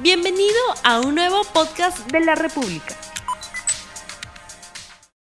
Bienvenido 0.00 0.54
a 0.84 1.00
un 1.00 1.16
nuevo 1.16 1.38
podcast 1.52 2.08
de 2.12 2.20
la 2.20 2.36
República. 2.36 2.94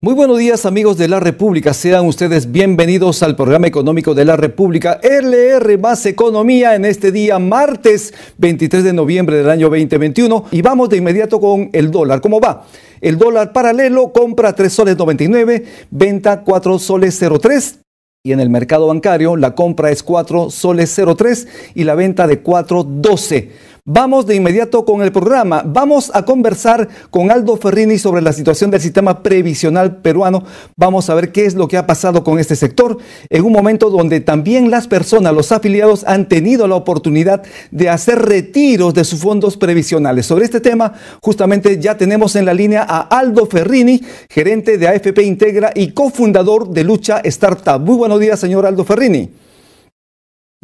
Muy 0.02 0.12
buenos 0.12 0.36
días 0.36 0.66
amigos 0.66 0.98
de 0.98 1.08
la 1.08 1.18
República, 1.18 1.72
sean 1.72 2.06
ustedes 2.06 2.52
bienvenidos 2.52 3.22
al 3.22 3.36
programa 3.36 3.68
económico 3.68 4.14
de 4.14 4.26
la 4.26 4.36
República 4.36 5.00
LR 5.02 5.78
más 5.78 6.04
Economía 6.04 6.74
en 6.74 6.84
este 6.84 7.10
día 7.10 7.38
martes 7.38 8.12
23 8.36 8.84
de 8.84 8.92
noviembre 8.92 9.38
del 9.38 9.48
año 9.48 9.70
2021 9.70 10.44
y 10.50 10.60
vamos 10.60 10.90
de 10.90 10.98
inmediato 10.98 11.40
con 11.40 11.70
el 11.72 11.90
dólar. 11.90 12.20
¿Cómo 12.20 12.38
va? 12.38 12.66
El 13.00 13.16
dólar 13.16 13.54
paralelo 13.54 14.12
compra 14.12 14.54
3 14.54 14.70
soles 14.70 14.98
99, 14.98 15.64
venta 15.90 16.42
4 16.42 16.78
soles 16.78 17.18
03 17.18 17.78
y 18.26 18.32
en 18.32 18.40
el 18.40 18.50
mercado 18.50 18.88
bancario 18.88 19.36
la 19.36 19.54
compra 19.54 19.92
es 19.92 20.02
4 20.02 20.50
soles 20.50 21.00
03 21.16 21.46
y 21.76 21.84
la 21.84 21.94
venta 21.94 22.26
de 22.26 22.42
4.12. 22.42 23.50
Vamos 23.88 24.26
de 24.26 24.34
inmediato 24.34 24.84
con 24.84 25.00
el 25.02 25.12
programa. 25.12 25.62
Vamos 25.64 26.10
a 26.12 26.24
conversar 26.24 26.88
con 27.08 27.30
Aldo 27.30 27.56
Ferrini 27.56 27.98
sobre 27.98 28.20
la 28.20 28.32
situación 28.32 28.68
del 28.72 28.80
sistema 28.80 29.22
previsional 29.22 29.98
peruano. 29.98 30.42
Vamos 30.74 31.08
a 31.08 31.14
ver 31.14 31.30
qué 31.30 31.44
es 31.44 31.54
lo 31.54 31.68
que 31.68 31.76
ha 31.76 31.86
pasado 31.86 32.24
con 32.24 32.40
este 32.40 32.56
sector 32.56 32.98
en 33.30 33.44
un 33.44 33.52
momento 33.52 33.88
donde 33.88 34.18
también 34.18 34.72
las 34.72 34.88
personas, 34.88 35.32
los 35.34 35.52
afiliados, 35.52 36.02
han 36.02 36.28
tenido 36.28 36.66
la 36.66 36.74
oportunidad 36.74 37.44
de 37.70 37.88
hacer 37.88 38.18
retiros 38.22 38.92
de 38.92 39.04
sus 39.04 39.20
fondos 39.20 39.56
previsionales. 39.56 40.26
Sobre 40.26 40.46
este 40.46 40.58
tema, 40.58 40.94
justamente 41.22 41.78
ya 41.78 41.96
tenemos 41.96 42.34
en 42.34 42.44
la 42.44 42.54
línea 42.54 42.84
a 42.88 43.02
Aldo 43.02 43.46
Ferrini, 43.46 44.02
gerente 44.28 44.78
de 44.78 44.88
AFP 44.88 45.22
Integra 45.22 45.70
y 45.72 45.92
cofundador 45.92 46.70
de 46.70 46.82
Lucha 46.82 47.20
Startup. 47.22 47.80
Muy 47.80 47.94
buenos 47.94 48.18
días, 48.18 48.40
señor 48.40 48.66
Aldo 48.66 48.84
Ferrini. 48.84 49.45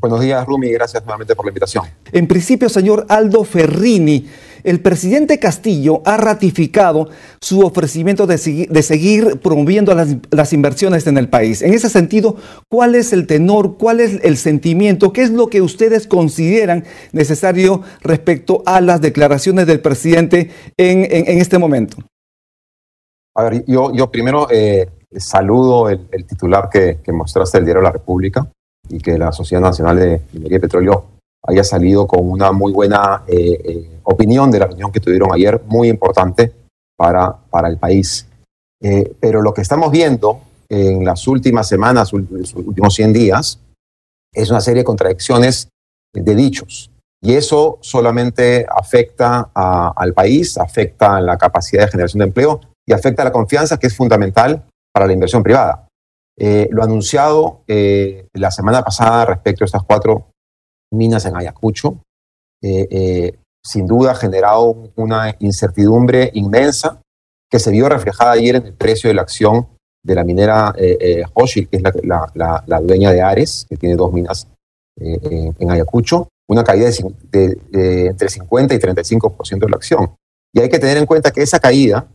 Buenos 0.02 0.20
días, 0.20 0.44
Rumi, 0.44 0.68
gracias 0.72 1.04
nuevamente 1.04 1.36
por 1.36 1.44
la 1.44 1.50
invitación. 1.50 1.84
En 2.10 2.26
principio, 2.26 2.68
señor 2.68 3.06
Aldo 3.08 3.44
Ferrini, 3.44 4.26
el 4.64 4.80
presidente 4.80 5.38
Castillo 5.38 6.02
ha 6.04 6.16
ratificado 6.16 7.08
su 7.40 7.60
ofrecimiento 7.60 8.26
de, 8.26 8.36
seguir 8.36 9.38
promoviendo 9.38 9.94
las, 9.94 10.52
inversiones 10.52 11.06
en 11.06 11.18
el 11.18 11.28
país. 11.28 11.62
En 11.62 11.72
ese 11.72 11.88
sentido, 11.88 12.34
¿cuál 12.68 12.96
es 12.96 13.12
el 13.12 13.28
tenor, 13.28 13.78
cuál 13.78 14.00
es 14.00 14.18
el 14.24 14.38
sentimiento, 14.38 15.12
qué 15.12 15.22
es 15.22 15.30
lo 15.30 15.46
que 15.46 15.62
ustedes 15.62 16.08
consideran 16.08 16.82
necesario 17.12 17.82
respecto 18.00 18.64
a 18.66 18.80
las 18.80 19.00
declaraciones 19.00 19.68
del 19.68 19.78
presidente 19.78 20.50
en, 20.78 21.38
este 21.38 21.58
momento? 21.58 21.98
A 23.36 23.44
ver, 23.44 23.64
yo, 23.68 23.92
yo 23.94 24.10
primero 24.10 24.48
eh, 24.50 24.90
saludo 25.16 25.88
el, 25.90 26.26
titular 26.26 26.68
que, 26.68 26.98
que 27.04 27.12
mostraste 27.12 27.58
del 27.58 27.66
Diario 27.66 27.82
la 27.82 27.92
República 27.92 28.50
y 28.92 28.98
que 28.98 29.18
la 29.18 29.32
Sociedad 29.32 29.62
Nacional 29.62 29.96
de 29.96 30.20
Minería 30.32 30.58
y 30.58 30.60
Petróleo 30.60 31.04
haya 31.44 31.64
salido 31.64 32.06
con 32.06 32.30
una 32.30 32.52
muy 32.52 32.72
buena 32.72 33.24
eh, 33.26 33.58
eh, 33.64 33.90
opinión 34.04 34.50
de 34.50 34.60
la 34.60 34.66
reunión 34.66 34.92
que 34.92 35.00
tuvieron 35.00 35.32
ayer, 35.32 35.60
muy 35.66 35.88
importante 35.88 36.52
para, 36.96 37.34
para 37.50 37.68
el 37.68 37.78
país. 37.78 38.28
Eh, 38.80 39.16
pero 39.18 39.40
lo 39.42 39.52
que 39.54 39.62
estamos 39.62 39.90
viendo 39.90 40.40
en 40.68 41.04
las 41.04 41.26
últimas 41.26 41.66
semanas, 41.66 42.12
los 42.12 42.54
últimos 42.54 42.94
100 42.94 43.12
días, 43.12 43.58
es 44.32 44.50
una 44.50 44.60
serie 44.60 44.80
de 44.80 44.84
contradicciones 44.84 45.68
de 46.14 46.34
dichos. 46.34 46.90
Y 47.24 47.34
eso 47.34 47.78
solamente 47.80 48.66
afecta 48.68 49.50
al 49.54 50.12
país, 50.12 50.58
afecta 50.58 51.16
a 51.16 51.20
la 51.20 51.38
capacidad 51.38 51.84
de 51.84 51.90
generación 51.90 52.18
de 52.18 52.24
empleo 52.26 52.60
y 52.86 52.92
afecta 52.92 53.22
a 53.22 53.26
la 53.26 53.32
confianza, 53.32 53.78
que 53.78 53.86
es 53.86 53.96
fundamental 53.96 54.64
para 54.92 55.06
la 55.06 55.12
inversión 55.12 55.42
privada. 55.42 55.86
Eh, 56.38 56.68
lo 56.70 56.82
anunciado 56.82 57.62
eh, 57.68 58.26
la 58.32 58.50
semana 58.50 58.82
pasada 58.82 59.26
respecto 59.26 59.64
a 59.64 59.66
estas 59.66 59.82
cuatro 59.82 60.30
minas 60.90 61.26
en 61.26 61.36
Ayacucho, 61.36 62.02
eh, 62.62 63.38
sin 63.64 63.86
duda 63.86 64.12
ha 64.12 64.14
generado 64.14 64.90
una 64.96 65.36
incertidumbre 65.40 66.30
inmensa 66.34 67.00
que 67.50 67.58
se 67.58 67.70
vio 67.70 67.88
reflejada 67.88 68.32
ayer 68.32 68.56
en 68.56 68.66
el 68.66 68.74
precio 68.74 69.08
de 69.08 69.14
la 69.14 69.22
acción 69.22 69.68
de 70.04 70.14
la 70.14 70.24
minera 70.24 70.74
Hoshil, 71.34 71.68
que 71.68 71.76
es 71.76 71.82
la, 71.82 72.80
dueña 72.80 73.12
de 73.12 73.22
Ares, 73.22 73.66
que 73.68 73.76
tiene 73.76 73.94
dos 73.94 74.12
minas 74.12 74.48
en 74.96 75.70
Ayacucho, 75.70 76.28
una 76.48 76.64
caída 76.64 76.90
de, 77.30 78.06
entre 78.08 78.28
50 78.28 78.74
y 78.74 78.78
35% 78.78 79.58
de 79.60 79.68
la 79.68 79.76
acción. 79.76 80.14
Y 80.52 80.60
hay 80.60 80.68
que 80.68 80.78
tener 80.78 80.96
en 80.96 81.06
cuenta 81.06 81.30
que 81.30 81.42
esa 81.42 81.60
caída, 81.60 82.08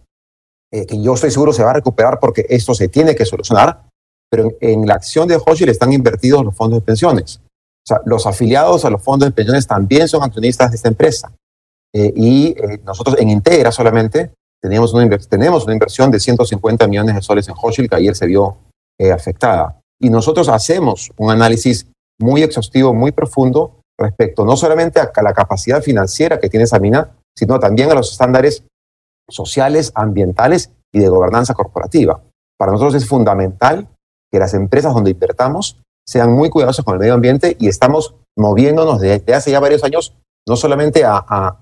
que 0.71 1.01
yo 1.01 1.13
estoy 1.13 1.31
seguro 1.31 1.53
se 1.53 1.63
va 1.63 1.69
a 1.69 1.75
recuperar 1.75 2.19
porque 2.19 2.45
esto 2.49 2.73
se 2.73 2.89
tiene 2.89 3.15
que 3.15 3.25
solucionar, 3.25 3.86
pero 4.29 4.51
en, 4.59 4.85
la 4.85 4.95
acción 4.95 5.27
de 5.27 5.35
Hochschild 5.35 5.69
están 5.69 5.93
invertidos 5.93 6.43
los 6.43 6.55
fondos 6.55 6.79
de 6.79 6.85
pensiones. 6.85 7.39
O 7.39 7.87
sea, 7.87 8.01
los 8.05 8.25
afiliados 8.25 8.83
a 8.85 8.89
los 8.89 9.01
fondos 9.01 9.29
de 9.29 9.33
pensiones 9.33 9.65
también 9.65 10.07
son 10.07 10.23
accionistas 10.23 10.71
de 10.71 10.75
esta 10.75 10.89
empresa. 10.89 11.31
Eh, 11.93 12.13
y 12.15 12.47
eh, 12.49 12.81
nosotros 12.83 13.15
en 13.19 13.29
Integra 13.29 13.71
solamente 13.71 14.31
una, 14.61 15.17
tenemos 15.29 15.63
una 15.63 15.73
inversión 15.73 16.11
de 16.11 16.19
150 16.19 16.87
millones 16.87 17.15
de 17.15 17.21
soles 17.21 17.47
en 17.47 17.55
Hochschild 17.55 17.89
que 17.89 17.95
ayer 17.95 18.15
se 18.15 18.25
vio 18.25 18.57
eh, 18.99 19.11
afectada. 19.11 19.79
Y 19.99 20.09
nosotros 20.09 20.49
hacemos 20.49 21.11
un 21.17 21.31
análisis 21.31 21.87
muy 22.19 22.43
exhaustivo, 22.43 22.93
muy 22.93 23.11
profundo 23.11 23.81
respecto 23.99 24.45
no 24.45 24.55
solamente 24.55 24.99
a 24.99 25.21
la 25.23 25.33
capacidad 25.33 25.81
financiera 25.81 26.39
que 26.39 26.49
tiene 26.49 26.65
esa 26.65 26.79
mina, 26.79 27.15
sino 27.35 27.59
también 27.59 27.89
a 27.91 27.95
los 27.95 28.11
estándares 28.11 28.63
sociales, 29.29 29.91
ambientales 29.95 30.71
y 30.93 30.99
de 30.99 31.09
gobernanza 31.09 31.53
corporativa. 31.53 32.21
Para 32.57 32.71
nosotros 32.71 32.95
es 32.95 33.07
fundamental 33.07 33.87
que 34.31 34.39
las 34.39 34.53
empresas 34.53 34.93
donde 34.93 35.11
invertamos 35.11 35.79
sean 36.05 36.31
muy 36.31 36.49
cuidadosas 36.49 36.85
con 36.85 36.93
el 36.93 36.99
medio 36.99 37.13
ambiente 37.13 37.57
y 37.59 37.67
estamos 37.67 38.15
moviéndonos 38.37 38.99
desde 38.99 39.33
hace 39.33 39.51
ya 39.51 39.59
varios 39.59 39.83
años 39.83 40.13
no 40.47 40.55
solamente 40.55 41.03
a, 41.05 41.57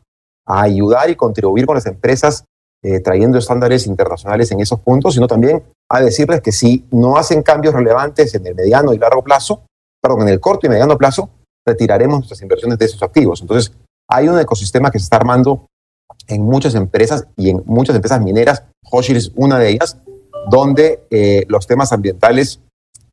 ayudar 0.47 1.09
y 1.09 1.15
contribuir 1.15 1.65
con 1.65 1.73
las 1.73 1.87
empresas 1.87 2.45
eh, 2.83 2.99
trayendo 2.99 3.39
estándares 3.39 3.87
internacionales 3.87 4.51
en 4.51 4.59
esos 4.59 4.79
puntos, 4.79 5.15
sino 5.15 5.25
también 5.25 5.63
a 5.89 5.99
decirles 6.01 6.41
que 6.41 6.51
si 6.51 6.85
no 6.91 7.17
hacen 7.17 7.41
cambios 7.41 7.73
relevantes 7.73 8.35
en 8.35 8.45
el 8.45 8.53
mediano 8.53 8.93
y 8.93 8.99
largo 8.99 9.23
plazo, 9.23 9.63
perdón, 9.99 10.21
en 10.21 10.29
el 10.29 10.39
corto 10.39 10.67
y 10.67 10.69
mediano 10.69 10.99
plazo, 10.99 11.31
retiraremos 11.65 12.19
nuestras 12.19 12.43
inversiones 12.43 12.77
de 12.77 12.85
esos 12.85 13.01
activos. 13.01 13.41
Entonces, 13.41 13.73
hay 14.07 14.27
un 14.27 14.39
ecosistema 14.39 14.91
que 14.91 14.99
se 14.99 15.05
está 15.05 15.17
armando 15.17 15.65
en 16.27 16.43
muchas 16.43 16.75
empresas 16.75 17.27
y 17.35 17.49
en 17.49 17.63
muchas 17.65 17.95
empresas 17.95 18.21
mineras. 18.21 18.63
Hoshir 18.91 19.17
es 19.17 19.31
una 19.35 19.57
de 19.57 19.69
ellas, 19.69 19.97
donde 20.49 21.05
eh, 21.09 21.45
los 21.47 21.67
temas 21.67 21.91
ambientales 21.91 22.61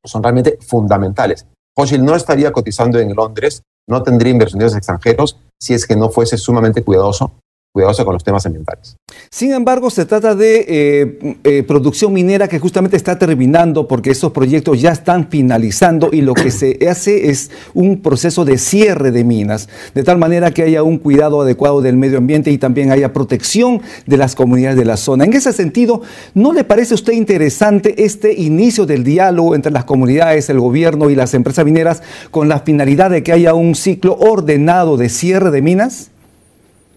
son 0.04 0.22
realmente 0.22 0.58
fundamentales. 0.60 1.46
Hochschild 1.76 2.04
no 2.04 2.14
estaría 2.14 2.52
cotizando 2.52 2.98
en 2.98 3.14
Londres, 3.14 3.62
no 3.88 4.02
tendría 4.02 4.32
inversionistas 4.32 4.76
extranjeros 4.76 5.38
si 5.60 5.74
es 5.74 5.86
que 5.86 5.96
no 5.96 6.10
fuese 6.10 6.36
sumamente 6.36 6.82
cuidadoso 6.82 7.32
cuidadoso 7.72 8.04
con 8.04 8.12
los 8.12 8.22
temas 8.22 8.44
ambientales. 8.44 8.98
Sin 9.30 9.52
embargo, 9.52 9.88
se 9.88 10.04
trata 10.04 10.34
de 10.34 10.66
eh, 10.68 11.36
eh, 11.42 11.62
producción 11.62 12.12
minera 12.12 12.46
que 12.46 12.58
justamente 12.58 12.98
está 12.98 13.18
terminando 13.18 13.88
porque 13.88 14.10
esos 14.10 14.30
proyectos 14.32 14.82
ya 14.82 14.92
están 14.92 15.28
finalizando 15.30 16.10
y 16.12 16.20
lo 16.20 16.34
que 16.34 16.50
se 16.50 16.78
hace 16.90 17.30
es 17.30 17.50
un 17.72 18.02
proceso 18.02 18.44
de 18.44 18.58
cierre 18.58 19.10
de 19.10 19.24
minas, 19.24 19.70
de 19.94 20.02
tal 20.02 20.18
manera 20.18 20.50
que 20.50 20.62
haya 20.62 20.82
un 20.82 20.98
cuidado 20.98 21.40
adecuado 21.40 21.80
del 21.80 21.96
medio 21.96 22.18
ambiente 22.18 22.50
y 22.50 22.58
también 22.58 22.90
haya 22.90 23.14
protección 23.14 23.80
de 24.06 24.18
las 24.18 24.34
comunidades 24.34 24.76
de 24.76 24.84
la 24.84 24.98
zona. 24.98 25.24
En 25.24 25.32
ese 25.32 25.54
sentido, 25.54 26.02
¿no 26.34 26.52
le 26.52 26.64
parece 26.64 26.92
a 26.92 26.96
usted 26.96 27.14
interesante 27.14 28.04
este 28.04 28.34
inicio 28.34 28.84
del 28.84 29.02
diálogo 29.02 29.54
entre 29.54 29.72
las 29.72 29.84
comunidades, 29.84 30.50
el 30.50 30.60
gobierno 30.60 31.08
y 31.08 31.14
las 31.14 31.32
empresas 31.32 31.64
mineras 31.64 32.02
con 32.30 32.50
la 32.50 32.60
finalidad 32.60 33.08
de 33.08 33.22
que 33.22 33.32
haya 33.32 33.54
un 33.54 33.74
ciclo 33.74 34.14
ordenado 34.18 34.98
de 34.98 35.08
cierre 35.08 35.50
de 35.50 35.62
minas? 35.62 36.10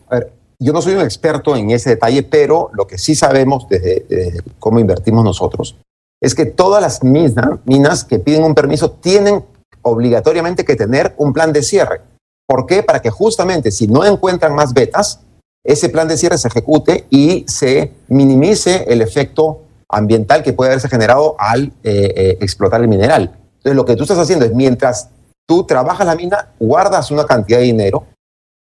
A 0.10 0.16
ver, 0.16 0.34
yo 0.60 0.74
no 0.74 0.82
soy 0.82 0.96
un 0.96 1.02
experto 1.02 1.56
en 1.56 1.72
ese 1.72 1.92
detalle, 1.92 2.24
pero 2.24 2.70
lo 2.74 2.88
que 2.88 2.98
sí 2.98 3.16
sabemos 3.16 3.68
desde, 3.70 4.42
cómo 4.60 4.80
invertimos 4.80 5.24
nosotros 5.24 5.76
es 6.22 6.34
que 6.34 6.46
todas 6.46 6.82
las 6.82 7.04
minas, 7.04 7.60
minas 7.66 8.04
que 8.04 8.20
piden 8.20 8.44
un 8.44 8.56
permiso 8.56 8.92
tienen 8.92 9.44
obligatoriamente 9.82 10.66
que 10.66 10.76
tener 10.76 11.14
un 11.18 11.34
plan 11.34 11.54
de 11.54 11.62
cierre. 11.62 12.02
¿Por 12.48 12.66
qué? 12.66 12.84
Para 12.84 13.02
que 13.02 13.10
justamente 13.10 13.72
si 13.72 13.88
no 13.88 14.06
encuentran 14.06 14.56
más 14.56 14.74
betas, 14.74 15.20
ese 15.64 15.90
plan 15.90 16.08
de 16.08 16.18
cierre 16.18 16.38
se 16.38 16.48
ejecute 16.48 17.06
y 17.10 17.44
se 17.48 17.92
minimice 18.08 18.86
el 18.88 19.02
efecto 19.02 19.62
ambiental 19.90 20.44
que 20.44 20.54
puede 20.54 20.72
haberse 20.72 20.90
generado 20.90 21.36
al 21.40 21.66
eh, 21.84 22.14
eh, 22.16 22.38
explotar 22.42 22.82
el 22.82 22.88
mineral. 22.88 23.36
Entonces, 23.58 23.76
lo 23.76 23.86
que 23.86 23.96
tú 23.96 24.04
estás 24.04 24.20
haciendo 24.20 24.46
es, 24.46 24.54
mientras 24.54 25.10
tú 25.48 25.64
trabajas 25.64 26.06
la 26.06 26.16
mina, 26.16 26.50
guardas 26.60 27.12
una 27.12 27.26
cantidad 27.26 27.60
de 27.60 27.66
dinero 27.66 28.06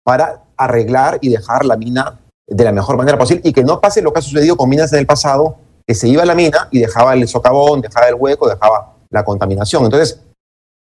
para 0.04 0.43
arreglar 0.66 1.20
y 1.22 1.30
dejar 1.30 1.66
la 1.66 1.78
mina 1.78 2.20
de 2.48 2.64
la 2.64 2.72
mejor 2.72 2.98
manera 2.98 3.18
posible 3.18 3.42
y 3.46 3.54
que 3.54 3.64
no 3.64 3.80
pase 3.80 4.02
lo 4.02 4.12
que 4.12 4.20
ha 4.20 4.22
sucedido 4.22 4.58
con 4.58 4.70
minas 4.70 4.92
en 4.94 5.00
el 5.00 5.06
pasado, 5.06 5.58
que 5.88 5.96
se 5.96 6.08
iba 6.08 6.24
a 6.24 6.26
la 6.26 6.36
mina 6.36 6.68
y 6.72 6.80
dejaba 6.80 7.14
el 7.14 7.28
socavón, 7.28 7.82
dejaba 7.82 8.08
el 8.08 8.16
hueco, 8.16 8.50
dejaba 8.50 8.96
la 9.10 9.24
contaminación. 9.24 9.84
Entonces, 9.86 10.20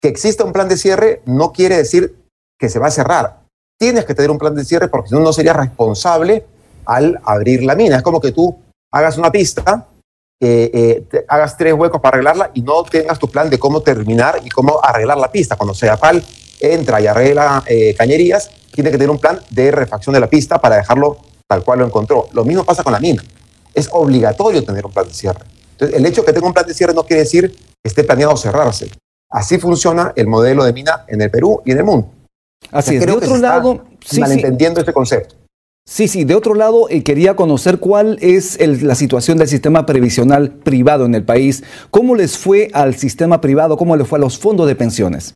que 0.01 0.09
exista 0.09 0.45
un 0.45 0.53
plan 0.53 0.69
de 0.69 0.77
cierre 0.77 1.23
no 1.27 1.53
quiere 1.53 1.77
decir 1.77 2.17
que 2.59 2.69
se 2.69 2.79
va 2.79 2.89
a 2.89 2.93
cerrar. 2.93 3.41
Tienes 3.79 4.05
que 4.05 4.15
tener 4.15 4.31
un 4.31 4.39
plan 4.39 4.55
de 4.55 4.65
cierre 4.65 4.89
porque 4.89 5.09
si 5.09 5.15
no, 5.15 5.21
no 5.21 5.33
serías 5.33 5.57
responsable 5.57 6.47
al 6.85 7.21
abrir 7.25 7.63
la 7.63 7.75
mina. 7.75 7.97
Es 7.97 8.03
como 8.03 8.21
que 8.21 8.33
tú 8.33 8.57
hagas 8.93 9.19
una 9.19 9.31
pista, 9.31 9.87
eh, 10.41 10.71
eh, 11.13 11.25
hagas 11.29 11.57
tres 11.57 11.75
huecos 11.75 12.01
para 12.01 12.17
arreglarla 12.17 12.51
y 12.55 12.63
no 12.63 12.83
tengas 12.85 13.19
tu 13.19 13.29
plan 13.29 13.51
de 13.51 13.59
cómo 13.59 13.83
terminar 13.83 14.41
y 14.45 14.49
cómo 14.49 14.81
arreglar 14.83 15.19
la 15.19 15.31
pista. 15.31 15.57
Cuando 15.57 15.75
sea 15.75 15.97
pal 15.97 16.23
entra 16.61 17.01
y 17.01 17.07
arregla 17.07 17.63
eh, 17.67 17.95
cañerías, 17.97 18.51
tiene 18.79 18.93
que 18.93 18.97
tener 18.97 19.11
un 19.11 19.19
plan 19.19 19.41
de 19.51 19.73
refacción 19.73 20.15
de 20.15 20.21
la 20.21 20.31
pista 20.31 20.61
para 20.61 20.77
dejarlo 20.77 21.17
tal 21.49 21.65
cual 21.65 21.81
lo 21.81 21.87
encontró. 21.87 22.29
Lo 22.33 22.45
mismo 22.45 22.63
pasa 22.63 22.85
con 22.85 22.93
la 22.93 23.01
mina. 23.01 23.21
Es 23.75 23.89
obligatorio 23.91 24.63
tener 24.63 24.87
un 24.87 24.93
plan 24.93 25.09
de 25.09 25.13
cierre. 25.13 25.41
Entonces, 25.73 25.97
el 25.97 26.07
hecho 26.07 26.21
de 26.21 26.27
que 26.27 26.33
tenga 26.33 26.47
un 26.47 26.53
plan 26.53 26.65
de 26.65 26.73
cierre 26.73 26.95
no 26.95 27.03
quiere 27.03 27.25
decir 27.25 27.51
que 27.51 27.89
esté 27.89 28.05
planeado 28.05 28.37
cerrarse. 28.37 28.89
Así 29.33 29.59
funciona 29.59 30.13
el 30.15 30.29
modelo 30.29 30.63
de 30.63 30.73
mina 30.73 31.05
en 31.09 31.21
el 31.21 31.29
Perú 31.29 31.61
y 31.65 31.73
en 31.73 31.79
el 31.79 31.85
mundo. 31.85 32.09
Así 32.71 32.95
es. 32.95 33.05
De 33.05 33.11
otro 33.11 33.37
lado, 33.39 33.85
sí, 34.07 34.21
malentendiendo 34.21 34.79
este 34.79 34.93
concepto. 34.93 35.35
Sí, 35.85 36.07
sí. 36.07 36.23
De 36.23 36.37
otro 36.37 36.55
lado, 36.55 36.89
eh, 36.89 37.03
quería 37.03 37.35
conocer 37.35 37.81
cuál 37.81 38.17
es 38.21 38.61
la 38.61 38.95
situación 38.95 39.39
del 39.39 39.49
sistema 39.49 39.87
previsional 39.87 40.53
privado 40.53 41.05
en 41.05 41.17
el 41.17 41.25
país. 41.25 41.65
¿Cómo 41.91 42.15
les 42.15 42.39
fue 42.39 42.71
al 42.75 42.95
sistema 42.95 43.41
privado? 43.41 43.77
¿Cómo 43.77 43.97
le 43.97 44.05
fue 44.05 44.21
a 44.21 44.23
los 44.23 44.39
fondos 44.39 44.69
de 44.69 44.77
pensiones? 44.77 45.35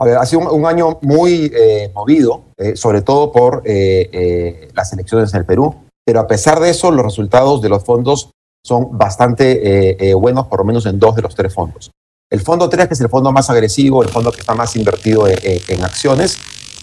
A 0.00 0.04
ver, 0.04 0.16
ha 0.16 0.26
sido 0.26 0.50
un, 0.50 0.66
año 0.66 0.98
muy 1.02 1.52
eh, 1.54 1.92
movido, 1.94 2.44
eh, 2.56 2.74
sobre 2.74 3.02
todo 3.02 3.30
por 3.30 3.62
las 3.64 4.92
elecciones 4.92 5.32
en 5.32 5.40
el 5.40 5.46
Perú. 5.46 5.74
Pero 6.04 6.20
a 6.20 6.26
pesar 6.26 6.58
de 6.58 6.70
eso, 6.70 6.90
los 6.90 7.04
resultados 7.04 7.62
de 7.62 7.68
los 7.68 7.84
fondos 7.84 8.30
son 8.64 8.98
bastante 8.98 10.12
buenos, 10.14 10.46
por 10.46 10.60
lo 10.60 10.64
menos 10.64 10.86
en 10.86 10.98
dos 10.98 11.14
de 11.14 11.22
los 11.22 11.34
tres 11.34 11.54
fondos. 11.54 11.92
El 12.30 12.40
fondo 12.40 12.68
3, 12.68 12.86
que 12.86 12.94
es 12.94 13.00
el 13.00 13.08
fondo 13.08 13.32
más 13.32 13.50
agresivo, 13.50 14.04
el 14.04 14.08
fondo 14.08 14.30
que 14.30 14.38
está 14.38 14.54
más 14.54 14.76
invertido 14.76 15.26
en, 15.26 15.84
acciones, 15.84 16.38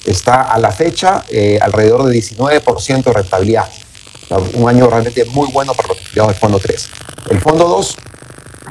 está 0.06 0.42
a 0.42 0.60
la 0.60 0.72
fecha 0.72 1.24
eh, 1.30 1.58
alrededor 1.62 2.04
de 2.04 2.18
19% 2.18 3.04
de 3.04 3.14
rentabilidad. 3.14 3.66
Un 4.56 4.68
año 4.68 4.90
realmente 4.90 5.24
muy 5.24 5.50
bueno 5.54 5.74
para 5.74 5.88
los 5.88 6.00
empleados 6.00 6.34
del 6.34 6.40
fondo 6.42 6.60
3. 6.60 6.90
El 7.30 7.40
fondo 7.40 7.66
2 7.66 7.98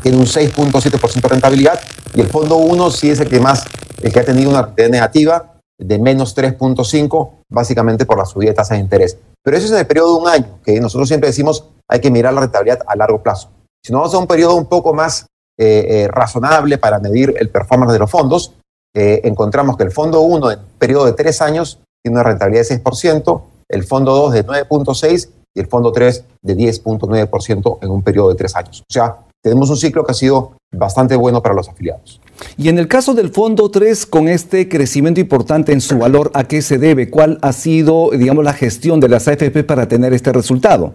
tiene 0.03 0.19
un 0.19 0.27
6.7% 0.27 1.21
de 1.21 1.29
rentabilidad 1.29 1.81
y 2.15 2.21
el 2.21 2.29
fondo 2.29 2.57
1 2.57 2.91
sí 2.91 3.11
es 3.11 3.21
el 3.21 3.29
que 3.29 3.41
más, 3.41 3.65
el 4.03 4.13
que 4.13 4.21
ha 4.21 4.25
tenido 4.25 4.51
una 4.51 4.63
rentabilidad 4.63 4.91
negativa 4.91 5.53
de 5.79 5.99
menos 5.99 6.37
3.5, 6.37 7.31
básicamente 7.51 8.07
por 8.07 8.19
la 8.19 8.25
subida 8.25 8.51
de 8.51 8.55
tasas 8.55 8.79
de 8.79 8.83
interés. 8.83 9.19
Pero 9.43 9.57
eso 9.57 9.67
es 9.67 9.73
en 9.73 9.79
el 9.79 9.87
periodo 9.87 10.17
de 10.17 10.23
un 10.23 10.29
año, 10.29 10.59
que 10.65 10.81
nosotros 10.81 11.09
siempre 11.09 11.29
decimos 11.29 11.65
hay 11.89 12.01
que 12.01 12.11
mirar 12.11 12.35
la 12.35 12.41
rentabilidad 12.41 12.81
a 12.87 12.97
largo 12.97 13.23
plazo. 13.23 13.51
Si 13.85 13.93
no 13.93 13.99
vamos 13.99 14.15
a 14.15 14.19
un 14.19 14.27
periodo 14.27 14.57
un 14.57 14.67
poco 14.67 14.93
más 14.93 15.27
eh, 15.59 15.87
eh, 15.89 16.09
razonable 16.09 16.79
para 16.79 16.99
medir 16.99 17.35
el 17.39 17.51
performance 17.51 17.93
de 17.93 17.99
los 17.99 18.11
fondos, 18.11 18.55
eh, 18.95 19.21
encontramos 19.25 19.77
que 19.77 19.85
el 19.85 19.93
fondo 19.93 20.23
1 20.23 20.51
en 20.51 20.59
periodo 20.79 21.07
de 21.07 21.13
tres 21.13 21.41
años 21.43 21.79
tiene 22.03 22.19
una 22.19 22.25
rentabilidad 22.25 22.67
de 22.69 22.83
6%, 22.83 23.43
el 23.69 23.85
fondo 23.85 24.15
2 24.15 24.33
de 24.33 24.47
9.6% 24.47 25.29
y 25.55 25.61
el 25.61 25.67
fondo 25.69 25.93
3 25.93 26.25
de 26.43 26.57
10.9% 26.57 27.79
en 27.83 27.91
un 27.91 28.03
periodo 28.03 28.31
de 28.31 28.35
tres 28.35 28.55
años. 28.57 28.81
O 28.83 28.93
sea, 28.93 29.17
tenemos 29.47 29.71
un 29.71 29.77
ciclo 29.77 30.05
que 30.05 30.11
ha 30.11 30.15
sido 30.15 30.55
bastante 30.75 31.15
bueno 31.15 31.41
para 31.41 31.55
los 31.55 31.69
afiliados. 31.69 32.21
Y 32.57 32.69
en 32.69 32.81
el 32.81 32.89
caso 32.89 33.15
del 33.15 33.31
fondo 33.31 33.71
3, 33.71 34.05
con 34.07 34.27
este 34.27 34.69
crecimiento 34.69 35.21
importante 35.21 35.73
en 35.73 35.81
su 35.81 35.99
valor, 35.99 36.33
¿a 36.35 36.43
qué 36.49 36.63
se 36.63 36.79
debe? 36.79 37.11
¿Cuál 37.11 37.39
ha 37.43 37.53
sido, 37.53 38.11
digamos, 38.11 38.43
la 38.43 38.53
gestión 38.53 38.99
de 38.99 39.09
las 39.09 39.29
AFP 39.29 39.63
para 39.63 39.87
tener 39.87 40.13
este 40.13 40.33
resultado? 40.33 40.95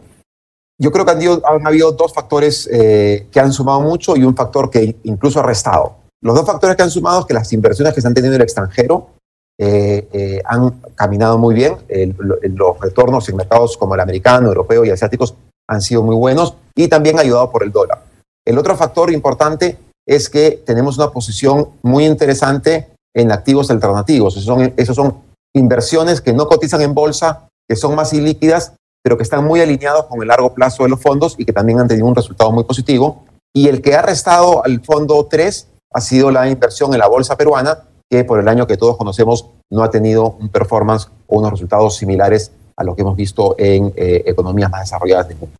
Yo 0.77 0.91
creo 0.91 1.05
que 1.05 1.11
han, 1.11 1.65
habido 1.65 1.93
dos 1.93 2.13
factores 2.13 2.67
eh, 2.73 3.27
que 3.31 3.39
han 3.39 3.53
sumado 3.53 3.79
mucho 3.79 4.17
y 4.17 4.25
un 4.25 4.35
factor 4.35 4.69
que 4.69 4.97
incluso 5.03 5.39
ha 5.39 5.43
restado. 5.43 5.95
Los 6.21 6.35
dos 6.35 6.45
factores 6.45 6.75
que 6.75 6.83
han 6.83 6.91
sumado 6.91 7.21
es 7.21 7.25
que 7.25 7.33
las 7.33 7.53
inversiones 7.53 7.93
que 7.93 8.01
se 8.01 8.07
han 8.07 8.13
tenido 8.13 8.33
en 8.33 8.41
el 8.41 8.43
extranjero 8.43 9.11
eh, 9.57 10.09
eh, 10.11 10.41
han 10.43 10.81
caminado 10.95 11.37
muy 11.37 11.55
bien. 11.55 11.77
los 12.19 12.79
retornos 12.81 13.29
en 13.29 13.37
mercados 13.37 13.77
como 13.77 13.95
el 13.95 14.01
americano, 14.01 14.49
europeo 14.49 14.83
y 14.83 14.89
asiáticos 14.89 15.35
han 15.69 15.81
sido 15.81 16.03
muy 16.03 16.17
buenos 16.17 16.55
y 16.75 16.89
también 16.89 17.17
ayudado 17.17 17.49
por 17.49 17.63
el 17.63 17.71
dólar. 17.71 18.10
El 18.51 18.57
otro 18.57 18.75
factor 18.75 19.13
importante 19.13 19.77
es 20.05 20.29
que 20.29 20.61
tenemos 20.65 20.97
una 20.97 21.09
posición 21.09 21.69
muy 21.83 22.05
interesante 22.05 22.89
en 23.15 23.31
activos 23.31 23.71
alternativos. 23.71 24.35
Esos 24.35 24.95
son, 24.95 25.23
inversiones 25.55 26.19
que 26.19 26.33
no 26.33 26.47
cotizan 26.47 26.81
en 26.81 26.93
bolsa, 26.93 27.47
que 27.65 27.77
son 27.77 27.95
más 27.95 28.11
ilíquidas 28.11 28.73
pero 29.03 29.17
que 29.17 29.23
están 29.23 29.45
muy 29.45 29.61
alineados 29.61 30.05
con 30.05 30.21
el 30.21 30.27
largo 30.27 30.53
plazo 30.53 30.83
de 30.83 30.89
los 30.89 31.01
fondos 31.01 31.35
y 31.37 31.45
que 31.45 31.53
también 31.53 31.79
han 31.79 31.87
tenido 31.87 32.05
un 32.05 32.13
resultado 32.13 32.51
muy 32.51 32.65
positivo. 32.65 33.23
Y 33.51 33.67
el 33.67 33.81
que 33.81 33.95
ha 33.95 34.01
restado 34.01 34.63
al 34.63 34.81
fondo 34.81 35.25
3 35.27 35.67
ha 35.93 36.01
sido 36.01 36.29
la 36.29 36.47
inversión 36.47 36.93
en 36.93 36.99
la 36.99 37.07
bolsa 37.07 37.35
peruana, 37.35 37.79
que 38.09 38.25
por 38.25 38.39
el 38.39 38.47
año 38.47 38.67
que 38.67 38.77
todos 38.77 38.97
conocemos 38.97 39.47
no 39.71 39.81
ha 39.81 39.89
tenido 39.89 40.35
un 40.39 40.49
performance 40.49 41.07
o 41.25 41.39
unos 41.39 41.51
resultados 41.51 41.95
similares 41.95 42.51
a 42.75 42.83
lo 42.83 42.95
que 42.95 43.01
hemos 43.01 43.15
visto 43.15 43.55
en 43.57 43.93
eh, 43.95 44.23
economías 44.27 44.69
más 44.69 44.81
desarrolladas 44.81 45.29
del 45.29 45.37
mundo. 45.37 45.55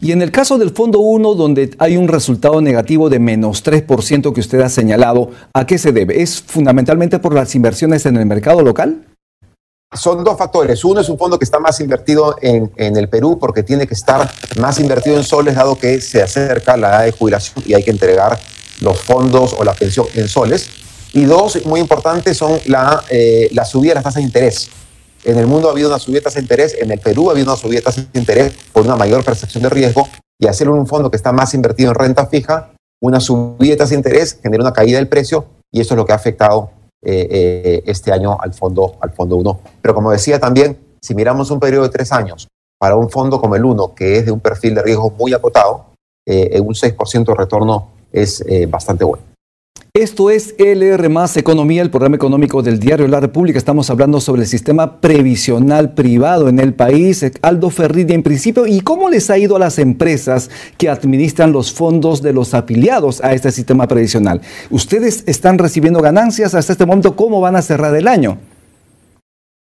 Y 0.00 0.12
en 0.12 0.22
el 0.22 0.30
caso 0.32 0.56
del 0.56 0.70
fondo 0.70 1.00
1, 1.00 1.34
donde 1.34 1.74
hay 1.78 1.96
un 1.96 2.08
resultado 2.08 2.60
negativo 2.60 3.10
de 3.10 3.18
menos 3.18 3.62
3% 3.64 4.32
que 4.32 4.40
usted 4.40 4.60
ha 4.60 4.70
señalado, 4.70 5.30
¿a 5.52 5.66
qué 5.66 5.76
se 5.76 5.92
debe? 5.92 6.22
¿Es 6.22 6.40
fundamentalmente 6.40 7.18
por 7.18 7.34
las 7.34 7.54
inversiones 7.54 8.06
en 8.06 8.16
el 8.16 8.26
mercado 8.26 8.62
local? 8.62 9.06
son 9.92 10.22
dos 10.22 10.38
factores. 10.38 10.84
Uno 10.84 11.00
es 11.00 11.08
un 11.08 11.18
fondo 11.18 11.38
que 11.38 11.44
está 11.44 11.58
más 11.58 11.80
invertido 11.80 12.36
en, 12.40 12.70
el 12.76 13.08
Perú 13.08 13.38
porque 13.40 13.62
tiene 13.62 13.86
que 13.86 13.94
estar 13.94 14.30
más 14.58 14.78
invertido 14.78 15.16
en 15.16 15.24
soles, 15.24 15.56
dado 15.56 15.76
que 15.76 16.00
se 16.00 16.22
acerca 16.22 16.76
la 16.76 16.90
edad 16.90 17.04
de 17.06 17.12
jubilación 17.12 17.64
y 17.66 17.74
hay 17.74 17.82
que 17.82 17.90
entregar 17.90 18.38
los 18.80 19.00
fondos 19.00 19.52
o 19.58 19.64
la 19.64 19.74
pensión 19.74 20.06
en 20.14 20.28
soles. 20.28 20.68
Y 21.12 21.24
dos, 21.24 21.64
muy 21.66 21.80
importantes, 21.80 22.36
son 22.36 22.60
la, 22.66 23.02
eh, 23.10 23.48
la 23.52 23.64
subida 23.64 23.90
de 23.90 23.94
las 23.96 24.04
tasas 24.04 24.20
de 24.20 24.22
interés. 24.22 24.70
En 25.24 25.38
el 25.38 25.46
mundo 25.46 25.68
ha 25.68 25.72
habido 25.72 25.88
una 25.88 25.98
subida 25.98 26.20
de 26.20 26.24
tasas 26.24 26.36
de 26.36 26.40
interés, 26.42 26.76
en 26.80 26.90
el 26.90 26.98
Perú 26.98 27.28
ha 27.28 27.32
habido 27.32 27.52
una 27.52 27.56
subida 27.56 27.80
de 27.80 27.84
tasas 27.84 28.12
de 28.12 28.18
interés 28.18 28.54
por 28.72 28.84
una 28.84 28.96
mayor 28.96 29.22
percepción 29.22 29.62
de 29.62 29.68
riesgo 29.68 30.08
y 30.38 30.46
hacer 30.46 30.68
un 30.70 30.86
fondo 30.86 31.10
que 31.10 31.16
está 31.16 31.32
más 31.32 31.52
invertido 31.52 31.90
en 31.90 31.94
renta 31.94 32.26
fija, 32.26 32.72
una 33.02 33.20
subida 33.20 33.72
de 33.72 33.76
tasas 33.76 33.90
de 33.90 33.96
interés 33.96 34.38
genera 34.42 34.62
una 34.62 34.72
caída 34.72 34.98
del 34.98 35.08
precio 35.08 35.46
y 35.70 35.80
eso 35.80 35.94
es 35.94 35.98
lo 35.98 36.06
que 36.06 36.12
ha 36.12 36.16
afectado 36.16 36.70
eh, 37.04 37.28
eh, 37.30 37.82
este 37.86 38.12
año 38.12 38.38
al 38.40 38.54
fondo, 38.54 38.96
al 39.00 39.12
fondo 39.12 39.36
1. 39.36 39.60
Pero 39.82 39.94
como 39.94 40.10
decía 40.10 40.40
también, 40.40 40.78
si 41.02 41.14
miramos 41.14 41.50
un 41.50 41.60
periodo 41.60 41.84
de 41.84 41.90
tres 41.90 42.12
años 42.12 42.48
para 42.78 42.96
un 42.96 43.10
fondo 43.10 43.40
como 43.40 43.56
el 43.56 43.64
1, 43.64 43.94
que 43.94 44.16
es 44.16 44.24
de 44.24 44.32
un 44.32 44.40
perfil 44.40 44.74
de 44.74 44.82
riesgo 44.82 45.10
muy 45.10 45.34
acotado, 45.34 45.86
eh, 46.26 46.60
un 46.60 46.74
6% 46.74 47.24
de 47.26 47.34
retorno 47.34 47.90
es 48.12 48.42
bastante 48.68 49.04
bueno. 49.04 49.29
Esto 49.92 50.30
es 50.30 50.54
LR 50.56 51.08
más 51.08 51.36
Economía, 51.36 51.82
el 51.82 51.90
programa 51.90 52.14
económico 52.14 52.62
del 52.62 52.78
diario 52.78 53.08
La 53.08 53.18
República. 53.18 53.58
Estamos 53.58 53.90
hablando 53.90 54.20
sobre 54.20 54.42
el 54.42 54.46
sistema 54.46 55.00
previsional 55.00 55.94
privado 55.94 56.48
en 56.48 56.60
el 56.60 56.74
país. 56.74 57.24
Aldo 57.42 57.70
Ferridia, 57.70 58.14
en 58.14 58.22
principio, 58.22 58.68
¿y 58.68 58.82
cómo 58.82 59.10
les 59.10 59.30
ha 59.30 59.38
ido 59.38 59.56
a 59.56 59.58
las 59.58 59.80
empresas 59.80 60.48
que 60.78 60.88
administran 60.88 61.50
los 61.50 61.72
fondos 61.72 62.22
de 62.22 62.32
los 62.32 62.54
afiliados 62.54 63.20
a 63.24 63.32
este 63.32 63.50
sistema 63.50 63.88
previsional? 63.88 64.40
¿Ustedes 64.70 65.24
están 65.26 65.58
recibiendo 65.58 66.00
ganancias 66.00 66.54
hasta 66.54 66.72
este 66.72 66.86
momento? 66.86 67.16
¿Cómo 67.16 67.40
van 67.40 67.56
a 67.56 67.62
cerrar 67.62 67.92
el 67.96 68.06
año? 68.06 68.38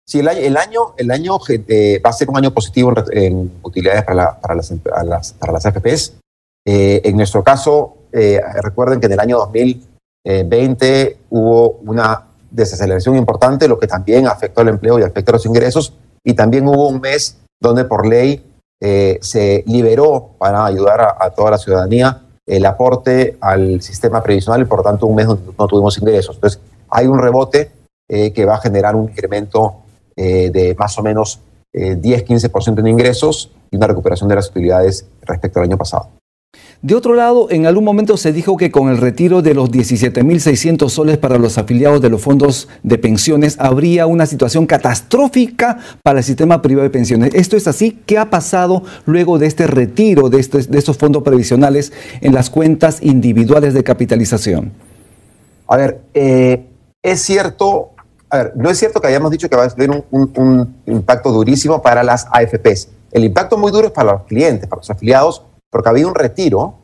Sí, 0.06 0.18
el 0.18 0.28
año, 0.28 0.94
el 0.98 1.10
año, 1.10 1.38
eh, 1.48 2.02
va 2.04 2.10
a 2.10 2.12
ser 2.12 2.28
un 2.28 2.36
año 2.36 2.52
positivo 2.52 2.92
en, 3.12 3.50
utilidades 3.62 4.04
para, 4.04 4.54
las, 4.54 5.32
para, 5.32 5.56
AFPs. 5.56 6.18
Eh, 6.66 7.00
en 7.02 7.16
nuestro 7.16 7.42
caso, 7.42 7.96
eh, 8.12 8.38
recuerden 8.62 9.00
que 9.00 9.06
en 9.06 9.12
el 9.12 9.20
año 9.20 9.38
2000 9.38 9.87
20 10.24 11.02
eh, 11.02 11.16
hubo 11.30 11.80
una 11.84 12.26
desaceleración 12.50 13.16
importante, 13.16 13.68
lo 13.68 13.78
que 13.78 13.86
también 13.86 14.26
afectó 14.26 14.60
al 14.60 14.68
empleo 14.68 14.98
y 14.98 15.02
afectó 15.02 15.32
a 15.32 15.34
los 15.34 15.46
ingresos. 15.46 15.94
Y 16.24 16.34
también 16.34 16.66
hubo 16.66 16.88
un 16.88 17.00
mes 17.00 17.38
donde 17.60 17.84
por 17.84 18.06
ley 18.06 18.44
eh, 18.80 19.18
se 19.20 19.64
liberó 19.66 20.30
para 20.38 20.64
ayudar 20.64 21.16
a, 21.18 21.30
toda 21.30 21.52
la 21.52 21.58
ciudadanía 21.58 22.22
el 22.46 22.64
aporte 22.64 23.36
al 23.40 23.82
sistema 23.82 24.22
previsional 24.22 24.62
y 24.62 24.64
por 24.64 24.82
tanto 24.82 25.06
un 25.06 25.16
mes 25.16 25.26
donde 25.26 25.52
no 25.58 25.66
tuvimos 25.66 25.98
ingresos. 25.98 26.36
Entonces 26.36 26.60
hay 26.88 27.06
un 27.06 27.18
rebote 27.18 27.70
eh, 28.08 28.32
que 28.32 28.44
va 28.44 28.54
a 28.54 28.60
generar 28.60 28.96
un 28.96 29.04
incremento 29.04 29.82
de 30.16 30.74
más 30.76 30.98
o 30.98 31.02
menos 31.04 31.38
10-15% 31.72 32.80
en 32.80 32.88
ingresos 32.88 33.52
y 33.70 33.76
una 33.76 33.86
recuperación 33.86 34.28
de 34.28 34.34
las 34.34 34.50
utilidades 34.50 35.06
respecto 35.22 35.60
al 35.60 35.66
año 35.66 35.78
pasado. 35.78 36.08
De 36.80 36.94
otro 36.94 37.14
lado, 37.14 37.48
en 37.50 37.66
algún 37.66 37.82
momento 37.82 38.16
se 38.16 38.32
dijo 38.32 38.56
que 38.56 38.70
con 38.70 38.88
el 38.88 38.98
retiro 38.98 39.42
de 39.42 39.52
los 39.52 39.70
17.600 39.72 40.88
soles 40.88 41.18
para 41.18 41.36
los 41.36 41.58
afiliados 41.58 42.00
de 42.00 42.08
los 42.08 42.22
fondos 42.22 42.68
de 42.84 42.98
pensiones 42.98 43.56
habría 43.58 44.06
una 44.06 44.26
situación 44.26 44.64
catastrófica 44.64 45.78
para 46.04 46.20
el 46.20 46.24
sistema 46.24 46.62
privado 46.62 46.84
de 46.84 46.90
pensiones. 46.90 47.34
¿Esto 47.34 47.56
es 47.56 47.66
así? 47.66 48.00
¿Qué 48.06 48.16
ha 48.16 48.30
pasado 48.30 48.84
luego 49.06 49.40
de 49.40 49.46
este 49.46 49.66
retiro 49.66 50.30
de 50.30 50.38
estos, 50.38 50.96
fondos 50.96 51.24
previsionales 51.24 51.92
en 52.20 52.32
las 52.32 52.48
cuentas 52.48 53.02
individuales 53.02 53.74
de 53.74 53.82
capitalización? 53.82 54.72
A 55.66 55.76
ver, 55.76 56.00
eh, 56.14 56.64
es 57.02 57.20
cierto, 57.20 57.90
a 58.30 58.36
ver, 58.38 58.52
no 58.54 58.70
es 58.70 58.78
cierto 58.78 59.00
que 59.00 59.08
hayamos 59.08 59.32
dicho 59.32 59.48
que 59.50 59.56
va 59.56 59.64
a 59.64 59.68
tener 59.68 60.04
un 60.12 60.76
impacto 60.86 61.32
durísimo 61.32 61.82
para 61.82 62.04
las 62.04 62.26
AFPs. 62.30 62.88
El 63.10 63.24
impacto 63.24 63.56
muy 63.56 63.72
duro 63.72 63.88
es 63.88 63.92
para 63.92 64.12
los 64.12 64.22
clientes, 64.22 64.68
para 64.68 64.80
los 64.80 64.90
afiliados, 64.90 65.42
porque 65.70 65.88
había 65.88 66.06
un 66.06 66.14
retiro 66.14 66.74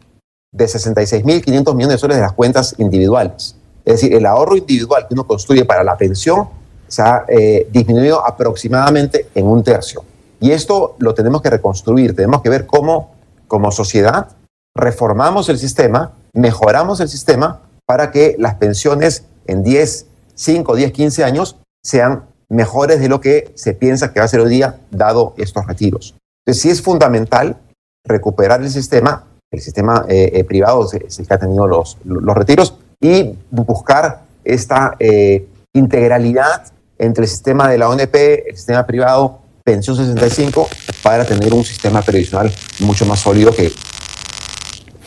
de 0.53 0.67
66.500 0.67 1.75
millones 1.75 1.97
de 1.97 1.99
soles 1.99 2.17
de 2.17 2.23
las 2.23 2.33
cuentas 2.33 2.75
individuales. 2.79 3.57
Es 3.85 3.95
decir, 3.95 4.15
el 4.15 4.25
ahorro 4.27 4.57
individual 4.57 5.07
que 5.09 5.15
uno 5.15 5.27
construye 5.27 5.65
para 5.65 5.85
la 5.85 5.97
pensión 5.97 6.49
se 6.89 7.03
ha 7.03 7.25
eh, 7.29 7.69
disminuido 7.73 8.25
aproximadamente 8.25 9.29
en 9.35 9.47
un 9.47 9.63
tercio. 9.63 10.05
Y 10.41 10.53
esto 10.53 10.95
lo 10.99 11.15
tenemos 11.15 11.43
que 11.43 11.51
reconstruir, 11.51 12.15
tenemos 12.15 12.43
que 12.43 12.51
ver 12.51 12.67
cómo 12.67 13.15
como 13.49 13.71
sociedad 13.71 14.29
reformamos 14.77 15.49
el 15.49 15.59
sistema, 15.59 16.13
mejoramos 16.33 17.01
el 17.01 17.09
sistema 17.09 17.63
para 17.87 18.11
que 18.11 18.37
las 18.39 18.55
pensiones 18.55 19.25
en 19.47 19.63
10, 19.63 20.07
5, 20.35 20.75
10, 20.75 20.93
15 20.93 21.25
años 21.25 21.57
sean 21.83 22.25
mejores 22.49 23.01
de 23.01 23.09
lo 23.09 23.21
que 23.21 23.53
se 23.55 23.75
piensa 23.75 24.13
que 24.13 24.21
va 24.21 24.27
a 24.27 24.29
ser 24.29 24.41
hoy 24.41 24.51
día, 24.51 24.81
dado 24.91 25.35
estos 25.37 25.67
retiros. 25.67 26.15
Entonces, 26.45 26.63
sí 26.63 26.71
es 26.71 26.83
fundamental 26.83 27.57
recuperar 28.05 28.63
el 28.63 28.71
sistema, 28.71 29.25
el 29.51 29.61
sistema 29.61 30.05
eh, 30.09 30.31
eh, 30.35 30.45
privado 30.45 30.89
es 30.93 31.19
el 31.19 31.27
que 31.27 31.35
ha 31.35 31.39
tenido 31.39 31.67
los, 31.67 31.99
los 32.05 32.37
retiros, 32.37 32.75
y 33.01 33.35
buscar 33.51 34.23
esta 34.45 34.97
eh, 34.99 35.47
integralidad 35.73 36.73
entre 36.99 37.25
el 37.25 37.29
sistema 37.29 37.69
de 37.69 37.79
la 37.79 37.89
ONP, 37.89 38.15
el 38.49 38.57
sistema 38.57 38.87
privado, 38.87 39.41
pensión 39.65 39.97
65, 39.97 40.69
para 41.03 41.25
tener 41.25 41.53
un 41.53 41.65
sistema 41.65 42.03
previsional 42.03 42.53
mucho 42.81 43.05
más 43.07 43.21
sólido 43.21 43.53
que 43.53 43.73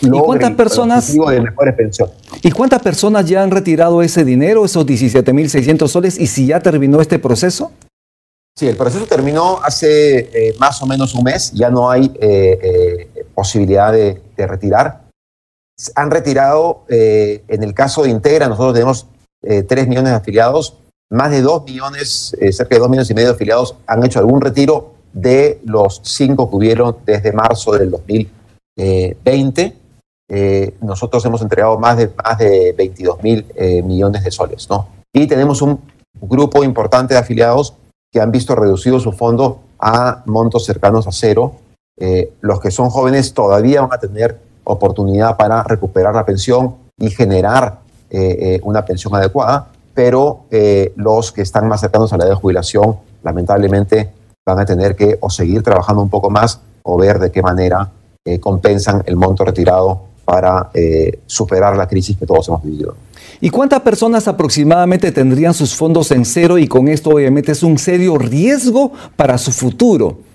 ¿Y 0.01 0.09
cuántas 0.09 0.51
personas 0.51 1.11
de 1.11 1.41
mejores 1.41 1.75
pensiones. 1.75 2.15
¿Y 2.43 2.51
cuántas 2.51 2.81
personas 2.81 3.25
ya 3.25 3.41
han 3.41 3.49
retirado 3.49 4.03
ese 4.03 4.23
dinero, 4.23 4.63
esos 4.63 4.85
17.600 4.85 5.87
soles 5.87 6.19
y 6.19 6.27
si 6.27 6.47
ya 6.47 6.59
terminó 6.59 7.01
este 7.01 7.17
proceso? 7.17 7.71
Sí, 8.55 8.67
el 8.67 8.75
proceso 8.75 9.05
terminó 9.05 9.59
hace 9.63 10.17
eh, 10.49 10.55
más 10.59 10.81
o 10.81 10.85
menos 10.85 11.13
un 11.13 11.23
mes, 11.23 11.51
ya 11.53 11.69
no 11.69 11.89
hay 11.89 12.11
eh, 12.19 12.86
posibilidad 13.37 13.93
de, 13.93 14.19
retirar. 14.35 15.03
Han 15.93 16.09
retirado, 16.09 16.85
en 16.89 17.61
el 17.61 17.75
caso 17.75 18.01
de 18.01 18.09
Integra, 18.09 18.47
nosotros 18.47 18.73
tenemos 18.73 19.05
3 19.41 19.87
millones 19.87 20.11
de 20.11 20.17
afiliados, 20.17 20.77
más 21.11 21.29
de 21.29 21.43
2 21.43 21.65
millones, 21.65 22.35
cerca 22.51 22.73
de 22.73 22.79
2 22.79 22.89
millones 22.89 23.11
y 23.11 23.13
medio 23.13 23.27
de 23.27 23.35
afiliados 23.35 23.75
han 23.85 24.03
hecho 24.03 24.17
algún 24.17 24.41
retiro 24.41 24.95
de 25.13 25.61
los 25.65 26.01
5 26.03 26.49
que 26.49 26.55
hubieron 26.55 26.97
desde 27.05 27.31
marzo 27.31 27.73
del 27.73 27.91
2020. 27.91 29.77
nosotros 30.81 31.23
hemos 31.25 31.43
entregado 31.43 31.77
más 31.77 31.95
de, 31.95 32.09
más 32.23 32.39
de 32.39 32.73
22 32.75 33.21
mil 33.21 33.45
millones 33.83 34.23
de 34.23 34.31
soles, 34.31 34.67
¿no? 34.67 34.87
Y 35.13 35.27
tenemos 35.27 35.61
un 35.61 35.79
grupo 36.19 36.63
importante 36.63 37.13
de 37.13 37.19
afiliados 37.19 37.75
que 38.11 38.19
han 38.19 38.31
visto 38.31 38.55
reducido 38.55 38.99
su 38.99 39.11
fondo 39.11 39.59
a 39.79 40.23
montos 40.25 40.65
cercanos 40.65 41.05
a 41.07 41.11
cero. 41.11 41.55
Eh, 41.99 42.33
los 42.41 42.59
que 42.59 42.69
son 42.69 42.89
jóvenes 42.89 43.33
todavía 43.33 43.81
van 43.81 43.93
a 43.93 43.97
tener 43.97 44.37
oportunidad 44.63 45.35
para 45.35 45.63
recuperar 45.63 46.13
la 46.13 46.25
pensión 46.25 46.75
y 46.99 47.09
generar 47.09 47.79
eh, 48.09 48.37
eh, 48.39 48.59
una 48.63 48.85
pensión 48.85 49.15
adecuada, 49.15 49.69
pero 49.93 50.45
los 50.95 51.31
que 51.31 51.41
están 51.41 51.67
más 51.67 51.81
cercanos 51.81 52.13
a 52.13 52.17
la 52.17 52.25
edad 52.25 52.33
de 52.33 52.39
jubilación, 52.39 52.97
lamentablemente, 53.23 54.11
van 54.45 54.59
a 54.59 54.65
tener 54.65 54.95
que 54.95 55.17
o 55.19 55.29
seguir 55.31 55.63
trabajando 55.63 56.03
un 56.03 56.09
poco 56.09 56.29
más 56.29 56.59
o 56.83 56.97
ver 56.97 57.17
de 57.17 57.31
qué 57.31 57.41
manera 57.41 57.89
compensan 58.39 59.01
el 59.07 59.15
monto 59.15 59.43
retirado 59.43 60.01
para 60.23 60.69
superar 61.25 61.75
la 61.75 61.87
crisis 61.87 62.15
que 62.15 62.27
todos 62.27 62.47
hemos 62.47 62.61
vivido. 62.61 62.93
¿Y 63.41 63.49
cuántas 63.49 63.81
personas 63.81 64.27
aproximadamente 64.27 65.11
tendrían 65.11 65.55
sus 65.55 65.73
fondos 65.73 66.11
en 66.11 66.25
cero 66.25 66.59
y 66.59 66.67
con 66.67 66.87
esto 66.87 67.09
obviamente 67.09 67.53
es 67.53 67.63
un 67.63 67.79
serio 67.79 68.19
riesgo 68.19 68.91
para 69.15 69.39
su 69.39 69.51
futuro? 69.51 70.26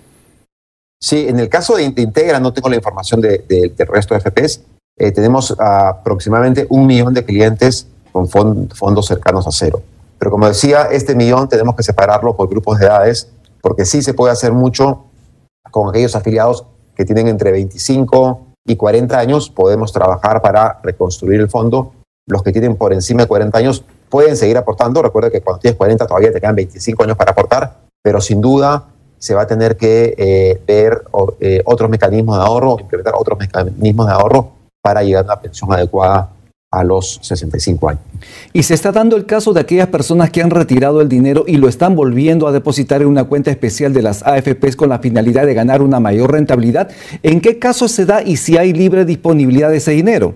Sí, 1.03 1.27
en 1.27 1.37
el 1.37 1.49
caso 1.49 1.75
de 1.75 1.83
Integra, 1.83 2.39
no 2.39 2.53
tengo 2.53 2.69
la 2.69 2.77
información 2.77 3.19
del 3.19 3.75
resto 3.77 4.13
de 4.13 4.21
FPs, 4.21 4.61
eh, 4.97 5.11
tenemos 5.11 5.53
aproximadamente 5.59 6.65
un 6.69 6.87
millón 6.87 7.13
de 7.13 7.25
clientes 7.25 7.87
con 8.13 8.29
fondos 8.29 9.05
cercanos 9.05 9.45
a 9.45 9.51
cero. 9.51 9.81
Pero 10.17 10.31
como 10.31 10.47
decía, 10.47 10.83
este 10.83 11.13
millón 11.13 11.49
tenemos 11.49 11.75
que 11.75 11.83
separarlo 11.83 12.37
por 12.37 12.47
grupos 12.47 12.79
de 12.79 12.85
edades, 12.85 13.27
porque 13.61 13.83
sí 13.83 14.01
se 14.01 14.13
puede 14.13 14.31
hacer 14.31 14.53
mucho 14.53 15.03
con 15.71 15.89
aquellos 15.89 16.15
afiliados 16.15 16.65
que 16.95 17.03
tienen 17.03 17.27
entre 17.27 17.51
25 17.51 18.47
y 18.65 18.77
40 18.77 19.19
años, 19.19 19.49
podemos 19.49 19.91
trabajar 19.91 20.41
para 20.41 20.79
reconstruir 20.83 21.41
el 21.41 21.49
fondo 21.49 21.91
los 22.27 22.43
que 22.43 22.53
tienen 22.53 22.77
por 22.77 22.93
encima 22.93 23.23
de 23.23 23.27
40 23.27 23.57
años 23.57 23.83
pueden 24.07 24.37
seguir 24.37 24.57
aportando. 24.57 25.01
Recuerda 25.01 25.29
que 25.29 25.41
cuando 25.41 25.59
tienes 25.59 25.77
40 25.77 26.07
todavía 26.07 26.31
te 26.31 26.39
quedan 26.39 26.55
25 26.55 27.03
años 27.03 27.17
para 27.17 27.31
aportar, 27.31 27.79
pero 28.01 28.21
sin 28.21 28.39
duda 28.39 28.85
se 29.23 29.33
va 29.33 29.43
a 29.43 29.47
tener 29.47 29.77
que 29.77 30.15
eh, 30.17 30.61
ver 30.67 31.01
eh, 31.39 31.61
otros 31.63 31.89
mecanismos 31.89 32.37
de 32.37 32.43
ahorro, 32.43 32.75
implementar 32.77 33.13
otros 33.17 33.39
mecanismos 33.39 34.05
de 34.05 34.11
ahorro 34.11 34.51
para 34.81 35.01
llegar 35.01 35.21
a 35.21 35.27
una 35.27 35.39
pensión 35.39 35.71
adecuada 35.71 36.29
a 36.69 36.83
los 36.83 37.19
65 37.21 37.87
años. 37.87 38.01
Y 38.51 38.63
se 38.63 38.73
está 38.73 38.91
dando 38.91 39.15
el 39.15 39.25
caso 39.25 39.53
de 39.53 39.61
aquellas 39.61 39.87
personas 39.87 40.29
que 40.29 40.41
han 40.41 40.49
retirado 40.49 40.99
el 40.99 41.07
dinero 41.07 41.45
y 41.47 41.55
lo 41.55 41.69
están 41.69 41.95
volviendo 41.95 42.49
a 42.49 42.51
depositar 42.51 43.01
en 43.01 43.07
una 43.07 43.23
cuenta 43.23 43.49
especial 43.49 43.93
de 43.93 44.01
las 44.01 44.23
AFPs 44.23 44.75
con 44.75 44.89
la 44.89 44.99
finalidad 44.99 45.45
de 45.45 45.53
ganar 45.53 45.81
una 45.81 46.01
mayor 46.01 46.33
rentabilidad. 46.33 46.89
¿En 47.21 47.39
qué 47.39 47.59
caso 47.59 47.87
se 47.87 48.05
da 48.05 48.23
y 48.23 48.35
si 48.35 48.57
hay 48.57 48.73
libre 48.73 49.05
disponibilidad 49.05 49.69
de 49.69 49.77
ese 49.77 49.91
dinero? 49.91 50.33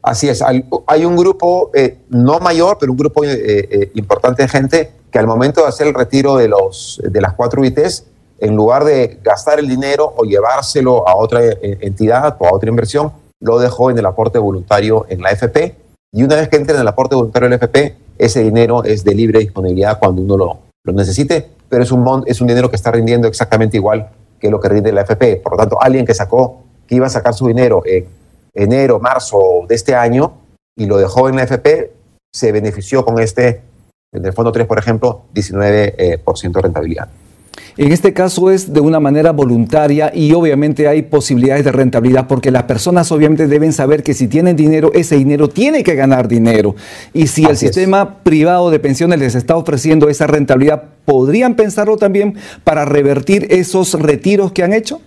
Así 0.00 0.26
es, 0.26 0.42
hay 0.42 1.04
un 1.04 1.16
grupo, 1.18 1.70
eh, 1.74 1.98
no 2.08 2.40
mayor, 2.40 2.78
pero 2.80 2.92
un 2.92 2.98
grupo 2.98 3.22
eh, 3.24 3.68
eh, 3.70 3.90
importante 3.92 4.44
de 4.44 4.48
gente 4.48 4.99
que 5.10 5.18
al 5.18 5.26
momento 5.26 5.62
de 5.62 5.68
hacer 5.68 5.86
el 5.86 5.94
retiro 5.94 6.36
de, 6.36 6.48
los, 6.48 7.00
de 7.04 7.20
las 7.20 7.34
cuatro 7.34 7.62
UITs, 7.62 8.04
en 8.38 8.56
lugar 8.56 8.84
de 8.84 9.18
gastar 9.22 9.58
el 9.58 9.68
dinero 9.68 10.14
o 10.16 10.24
llevárselo 10.24 11.06
a 11.06 11.14
otra 11.16 11.40
entidad 11.60 12.36
o 12.38 12.46
a 12.46 12.54
otra 12.54 12.70
inversión, 12.70 13.12
lo 13.40 13.58
dejó 13.58 13.90
en 13.90 13.98
el 13.98 14.06
aporte 14.06 14.38
voluntario 14.38 15.06
en 15.08 15.20
la 15.20 15.30
FP. 15.30 15.74
Y 16.12 16.22
una 16.22 16.36
vez 16.36 16.48
que 16.48 16.56
entre 16.56 16.74
en 16.74 16.80
el 16.80 16.88
aporte 16.88 17.14
voluntario 17.14 17.46
en 17.46 17.50
la 17.50 17.56
FP, 17.56 17.96
ese 18.18 18.42
dinero 18.42 18.84
es 18.84 19.04
de 19.04 19.14
libre 19.14 19.40
disponibilidad 19.40 19.98
cuando 19.98 20.22
uno 20.22 20.36
lo, 20.36 20.58
lo 20.84 20.92
necesite, 20.92 21.46
pero 21.68 21.82
es 21.82 21.92
un, 21.92 22.24
es 22.26 22.40
un 22.40 22.46
dinero 22.46 22.70
que 22.70 22.76
está 22.76 22.90
rindiendo 22.90 23.28
exactamente 23.28 23.76
igual 23.76 24.10
que 24.38 24.50
lo 24.50 24.60
que 24.60 24.68
rinde 24.68 24.92
la 24.92 25.02
FP. 25.02 25.36
Por 25.36 25.52
lo 25.52 25.58
tanto, 25.58 25.80
alguien 25.80 26.06
que 26.06 26.14
sacó, 26.14 26.62
que 26.86 26.96
iba 26.96 27.06
a 27.06 27.10
sacar 27.10 27.34
su 27.34 27.46
dinero 27.46 27.82
en 27.84 28.08
enero, 28.54 28.98
marzo 28.98 29.38
de 29.68 29.74
este 29.74 29.94
año 29.94 30.32
y 30.76 30.86
lo 30.86 30.98
dejó 30.98 31.28
en 31.28 31.36
la 31.36 31.44
FP, 31.44 31.92
se 32.32 32.52
benefició 32.52 33.04
con 33.04 33.20
este, 33.20 33.60
en 34.12 34.26
el 34.26 34.32
fondo 34.32 34.50
3, 34.50 34.66
por 34.66 34.78
ejemplo, 34.78 35.22
19% 35.34 35.94
eh, 35.98 36.18
de 36.52 36.60
rentabilidad. 36.60 37.08
En 37.76 37.92
este 37.92 38.12
caso 38.12 38.50
es 38.50 38.72
de 38.72 38.80
una 38.80 38.98
manera 39.00 39.30
voluntaria 39.32 40.10
y 40.14 40.32
obviamente 40.32 40.88
hay 40.88 41.02
posibilidades 41.02 41.64
de 41.64 41.72
rentabilidad 41.72 42.26
porque 42.26 42.50
las 42.50 42.64
personas 42.64 43.10
obviamente 43.12 43.46
deben 43.46 43.72
saber 43.72 44.02
que 44.02 44.14
si 44.14 44.28
tienen 44.28 44.56
dinero, 44.56 44.90
ese 44.94 45.16
dinero 45.16 45.48
tiene 45.48 45.84
que 45.84 45.94
ganar 45.94 46.26
dinero. 46.26 46.74
Y 47.12 47.28
si 47.28 47.44
el 47.44 47.56
sistema 47.56 48.22
privado 48.22 48.70
de 48.70 48.80
pensiones 48.80 49.18
les 49.18 49.34
está 49.34 49.56
ofreciendo 49.56 50.08
esa 50.08 50.26
rentabilidad, 50.26 50.82
¿podrían 51.04 51.54
pensarlo 51.54 51.96
también 51.96 52.36
para 52.64 52.84
revertir 52.84 53.46
esos 53.50 53.94
retiros 53.94 54.52
que 54.52 54.64
han 54.64 54.72
hecho? 54.72 55.00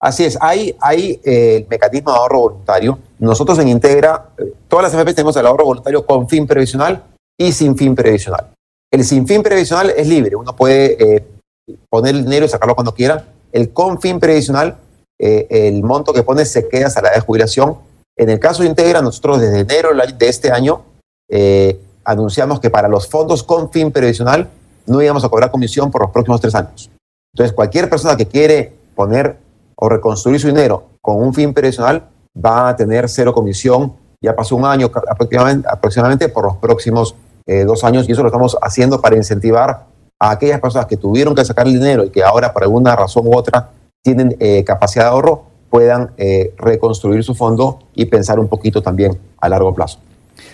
Así 0.00 0.24
es, 0.24 0.38
hay, 0.40 0.74
hay 0.80 1.20
eh, 1.24 1.56
el 1.56 1.66
mecanismo 1.68 2.12
de 2.12 2.18
ahorro 2.18 2.40
voluntario. 2.40 2.98
Nosotros 3.18 3.58
en 3.58 3.68
Integra, 3.68 4.30
eh, 4.38 4.52
todas 4.68 4.84
las 4.84 4.94
AFP 4.94 5.12
tenemos 5.12 5.36
el 5.36 5.46
ahorro 5.46 5.64
voluntario 5.64 6.06
con 6.06 6.28
fin 6.28 6.46
previsional 6.46 7.02
y 7.38 7.52
sin 7.52 7.76
fin 7.76 7.94
previsional. 7.94 8.50
El 8.92 9.04
sin 9.04 9.26
fin 9.26 9.42
previsional 9.42 9.90
es 9.90 10.08
libre, 10.08 10.36
uno 10.36 10.56
puede 10.56 11.16
eh, 11.16 11.26
poner 11.88 12.14
el 12.14 12.24
dinero 12.24 12.46
y 12.46 12.48
sacarlo 12.48 12.74
cuando 12.74 12.94
quiera. 12.94 13.26
El 13.52 13.72
con 13.72 14.00
fin 14.00 14.18
previsional, 14.18 14.76
el 15.18 15.82
monto 15.82 16.12
que 16.12 16.22
pone 16.22 16.44
se 16.44 16.68
queda 16.68 16.86
hasta 16.86 17.02
la 17.02 17.08
edad 17.08 17.16
de 17.16 17.22
jubilación. 17.22 17.76
En 18.16 18.30
el 18.30 18.38
caso 18.38 18.62
de 18.62 18.68
Integra, 18.68 19.00
nosotros 19.02 19.40
desde 19.40 19.60
enero 19.60 19.90
de 19.94 20.28
este 20.28 20.50
año 20.50 20.82
anunciamos 22.04 22.60
que 22.60 22.70
para 22.70 22.88
los 22.88 23.08
fondos 23.08 23.42
con 23.42 23.70
fin 23.70 23.90
previsional 23.90 24.48
no 24.86 25.02
íbamos 25.02 25.24
a 25.24 25.28
cobrar 25.28 25.50
comisión 25.50 25.90
por 25.90 26.02
los 26.02 26.10
próximos 26.10 26.40
tres 26.40 26.54
años. 26.54 26.90
Entonces, 27.34 27.54
cualquier 27.54 27.88
persona 27.90 28.16
que 28.16 28.26
quiere 28.26 28.72
poner 28.94 29.36
o 29.76 29.88
reconstruir 29.88 30.40
su 30.40 30.48
dinero 30.48 30.84
con 31.00 31.16
un 31.16 31.32
fin 31.32 31.52
previsional 31.52 32.08
va 32.34 32.70
a 32.70 32.76
tener 32.76 33.08
cero 33.08 33.32
comisión. 33.32 33.94
Ya 34.20 34.34
pasó 34.34 34.56
un 34.56 34.64
año 34.64 34.90
aproximadamente, 35.08 35.68
aproximadamente 35.70 36.28
por 36.28 36.44
los 36.44 36.56
próximos 36.56 37.14
eh, 37.48 37.64
dos 37.64 37.82
años 37.82 38.06
y 38.06 38.12
eso 38.12 38.22
lo 38.22 38.28
estamos 38.28 38.58
haciendo 38.60 39.00
para 39.00 39.16
incentivar 39.16 39.86
a 40.20 40.30
aquellas 40.30 40.60
personas 40.60 40.86
que 40.86 40.98
tuvieron 40.98 41.34
que 41.34 41.42
sacar 41.46 41.66
el 41.66 41.72
dinero 41.72 42.04
y 42.04 42.10
que 42.10 42.22
ahora 42.22 42.52
por 42.52 42.62
alguna 42.62 42.94
razón 42.94 43.26
u 43.26 43.34
otra 43.34 43.70
tienen 44.02 44.36
eh, 44.38 44.62
capacidad 44.64 45.06
de 45.06 45.10
ahorro, 45.10 45.44
puedan 45.70 46.10
eh, 46.18 46.52
reconstruir 46.58 47.24
su 47.24 47.34
fondo 47.34 47.78
y 47.94 48.04
pensar 48.04 48.38
un 48.38 48.48
poquito 48.48 48.82
también 48.82 49.18
a 49.40 49.48
largo 49.48 49.74
plazo. 49.74 49.98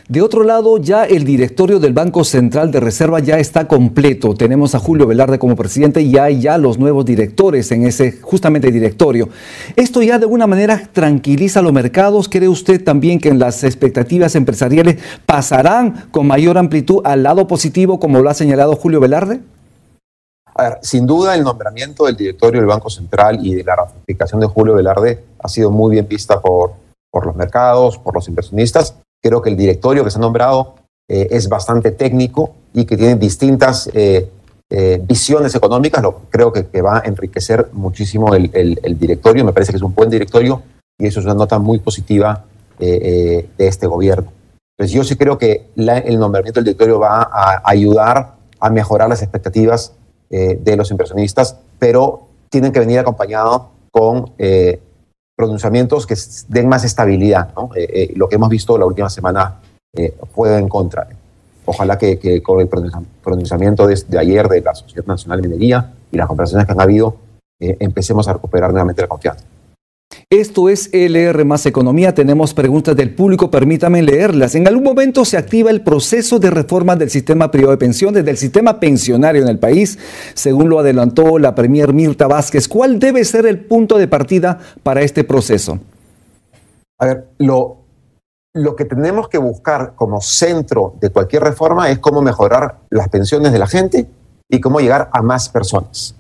De 0.07 0.21
otro 0.21 0.45
lado, 0.45 0.76
ya 0.76 1.05
el 1.05 1.25
directorio 1.25 1.79
del 1.79 1.95
Banco 1.95 2.25
Central 2.25 2.71
de 2.71 2.79
Reserva 2.79 3.21
ya 3.21 3.38
está 3.38 3.67
completo. 3.67 4.35
Tenemos 4.35 4.75
a 4.75 4.79
Julio 4.79 5.07
Velarde 5.07 5.38
como 5.38 5.57
presidente 5.57 6.03
y 6.03 6.19
hay 6.19 6.43
ya 6.43 6.59
los 6.59 6.79
nuevos 6.79 7.07
directores 7.07 7.73
en 7.73 7.87
ese 7.87 8.12
justamente 8.21 8.71
directorio. 8.71 9.31
¿Esto 9.76 10.03
ya 10.03 10.19
de 10.19 10.25
alguna 10.25 10.47
manera 10.47 10.91
tranquiliza 10.93 11.61
a 11.61 11.62
los 11.62 11.73
mercados? 11.73 12.29
¿Cree 12.29 12.49
usted 12.49 12.85
también 12.85 13.19
que 13.19 13.33
las 13.33 13.64
expectativas 13.64 14.35
empresariales 14.35 14.99
pasarán 15.25 16.09
con 16.11 16.26
mayor 16.26 16.59
amplitud 16.59 17.00
al 17.05 17.23
lado 17.23 17.47
positivo 17.47 17.99
como 17.99 18.21
lo 18.21 18.29
ha 18.29 18.35
señalado 18.35 18.76
Julio 18.76 19.00
Velarde? 19.00 19.41
A 20.55 20.64
ver, 20.64 20.79
sin 20.83 21.07
duda 21.07 21.35
el 21.35 21.43
nombramiento 21.43 22.05
del 22.05 22.17
directorio 22.17 22.61
del 22.61 22.69
Banco 22.69 22.91
Central 22.91 23.38
y 23.45 23.55
de 23.55 23.64
la 23.64 23.75
ratificación 23.75 24.41
de 24.41 24.47
Julio 24.49 24.75
Velarde 24.75 25.25
ha 25.38 25.49
sido 25.49 25.71
muy 25.71 25.93
bien 25.93 26.07
vista 26.07 26.41
por, 26.41 26.73
por 27.11 27.26
los 27.26 27.35
mercados, 27.35 27.97
por 27.97 28.14
los 28.14 28.29
inversionistas 28.29 28.95
Creo 29.25 29.40
que 29.40 29.49
el 29.49 29.57
directorio 29.57 30.04
que 30.04 30.11
se 30.11 30.19
ha 30.19 30.21
nombrado 30.21 30.75
eh, 31.09 31.28
es 31.31 31.49
bastante 31.49 31.93
técnico 31.93 32.54
y 32.75 32.85
que 32.85 32.95
tiene 32.95 33.14
distintas 33.14 33.88
eh, 33.95 34.28
eh, 34.69 35.00
visiones 35.02 35.54
económicas. 35.54 36.02
Lo, 36.02 36.21
creo 36.28 36.52
que, 36.52 36.83
va 36.83 36.99
a 36.99 37.02
enriquecer 37.07 37.71
muchísimo 37.73 38.35
el, 38.35 38.99
directorio. 39.00 39.43
Me 39.43 39.54
parece 39.54 39.73
que 39.73 39.78
es 39.78 39.83
un 39.83 39.95
buen 39.95 40.11
directorio 40.11 40.61
y 40.99 41.07
eso 41.07 41.21
es 41.21 41.25
una 41.25 41.35
nota 41.35 41.59
muy 41.59 41.78
positiva 41.78 42.45
de 42.78 43.49
este 43.57 43.87
gobierno. 43.87 44.31
Entonces 44.76 44.95
yo 44.95 45.04
sí 45.04 45.16
creo 45.16 45.38
que 45.38 45.69
el 45.75 46.19
nombramiento 46.19 46.61
del 46.61 46.64
directorio 46.64 46.99
va 46.99 47.23
a 47.23 47.62
ayudar 47.64 48.35
a 48.61 48.69
mejorar 48.69 49.09
las 49.09 49.23
expectativas 49.23 49.93
de 50.28 50.76
los 50.76 50.90
inversionistas, 50.90 51.57
pero 51.78 52.26
tienen 52.50 52.73
que 52.73 52.81
venir 52.81 52.99
acompañados 52.99 53.62
con 53.90 54.33
pronunciamientos 55.37 56.07
que 56.07 56.17
den 56.49 56.69
más 56.69 56.85
estabilidad. 56.85 57.50
lo 58.14 58.29
que 58.29 58.37
hemos 58.37 58.49
visto 58.49 58.79
la 58.79 58.87
última 58.87 59.11
semana 59.11 59.61
fue 60.35 60.59
en 60.59 60.69
contra. 60.69 61.09
Ojalá 61.67 61.99
que, 61.99 62.43
con 62.43 62.61
el 62.61 62.69
pronunciamiento 62.69 63.87
de, 63.87 64.03
de, 64.07 64.19
ayer 64.19 64.49
de 64.49 64.61
la 64.61 64.75
Sociedad 64.75 65.07
Nacional 65.07 65.41
de 65.41 65.49
Minería 65.49 65.93
y 66.12 66.17
las 66.17 66.26
conversaciones 66.26 66.67
que 66.67 66.73
han 66.73 66.81
habido, 66.81 67.17
empecemos 67.59 68.29
a 68.29 68.35
recuperar 68.35 68.71
nuevamente 68.71 69.03
la 69.03 69.09
confianza. 69.09 69.45
Esto 70.30 70.68
es 70.68 70.90
LR 70.92 71.44
más 71.44 71.66
Economía. 71.66 72.14
Tenemos 72.14 72.54
preguntas 72.54 72.97
del 72.97 73.14
público, 73.14 73.50
permítame 73.50 74.02
leerlas. 74.02 74.54
En 74.54 74.66
algún 74.66 74.85
momento 74.85 75.25
se 75.25 75.37
activa 75.37 75.71
el 75.71 75.83
proceso 75.83 76.38
de 76.38 76.50
reforma 76.50 76.97
del 76.97 77.11
sistema 77.11 77.50
privado 77.50 77.73
de 77.73 77.78
pensiones, 77.78 78.25
del 78.25 78.37
sistema 78.37 78.80
pensionario 78.80 79.42
en 79.42 79.49
el 79.49 79.59
país, 79.59 79.99
según 80.35 80.68
lo 80.68 80.78
adelantó 80.78 81.38
la 81.38 81.54
Premier 81.54 81.92
Mirta 81.92 82.26
Vázquez. 82.26 82.68
¿Cuál 82.68 82.99
debe 82.99 83.25
ser 83.25 83.47
el 83.47 83.61
punto 83.61 83.99
de 83.99 84.09
partida 84.09 84.59
para 84.83 85.02
este 85.02 85.25
proceso? 85.25 85.78
A 86.99 87.06
ver, 87.06 87.28
lo, 87.38 87.78
lo 88.54 88.76
que 88.76 88.85
tenemos 88.85 89.28
que 89.28 89.38
buscar 89.38 89.94
como 89.94 90.21
centro 90.21 90.94
de 91.00 91.11
cualquier 91.11 91.42
reforma 91.42 91.90
es 91.90 91.99
cómo 91.99 92.23
mejorar 92.23 92.78
las 92.90 93.09
pensiones 93.09 93.52
de 93.52 93.59
la 93.59 93.66
gente 93.66 94.06
y 94.49 94.61
cómo 94.61 94.80
llegar 94.80 95.11
a 95.12 95.23
más 95.23 95.49
personas. 95.49 96.14